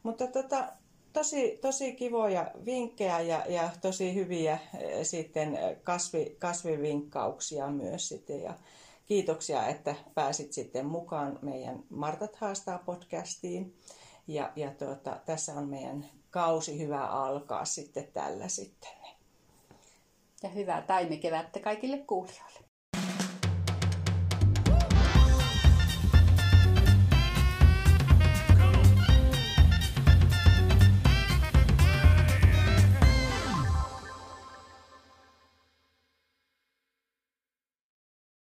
Mutta 0.03 0.27
tota, 0.27 0.73
tosi, 1.13 1.59
tosi 1.63 1.93
kivoja 1.93 2.51
vinkkejä 2.65 3.21
ja, 3.21 3.45
ja 3.49 3.71
tosi 3.81 4.15
hyviä 4.15 4.59
eh, 4.79 5.07
sitten 5.07 5.57
eh, 5.57 5.77
kasvi, 5.83 6.37
kasvivinkkauksia 6.39 7.67
myös 7.67 8.09
sitten. 8.09 8.43
Ja 8.43 8.55
kiitoksia, 9.07 9.67
että 9.67 9.95
pääsit 10.15 10.53
sitten 10.53 10.87
mukaan 10.87 11.39
meidän 11.43 11.85
Martat 11.91 12.37
haastaa 12.37 12.79
podcastiin. 12.79 13.75
Ja, 14.27 14.53
ja 14.57 14.71
tuota, 14.71 15.21
tässä 15.27 15.53
on 15.53 15.69
meidän 15.69 16.07
kausi 16.31 16.79
hyvä 16.79 17.07
alkaa 17.07 17.65
sitten 17.65 18.09
tällä 18.13 18.49
sitten. 18.49 18.91
Ja 20.43 20.49
hyvää 20.49 20.83
taimikevättä 20.83 21.61
kaikille 21.61 21.99
kuulijoille. 21.99 22.64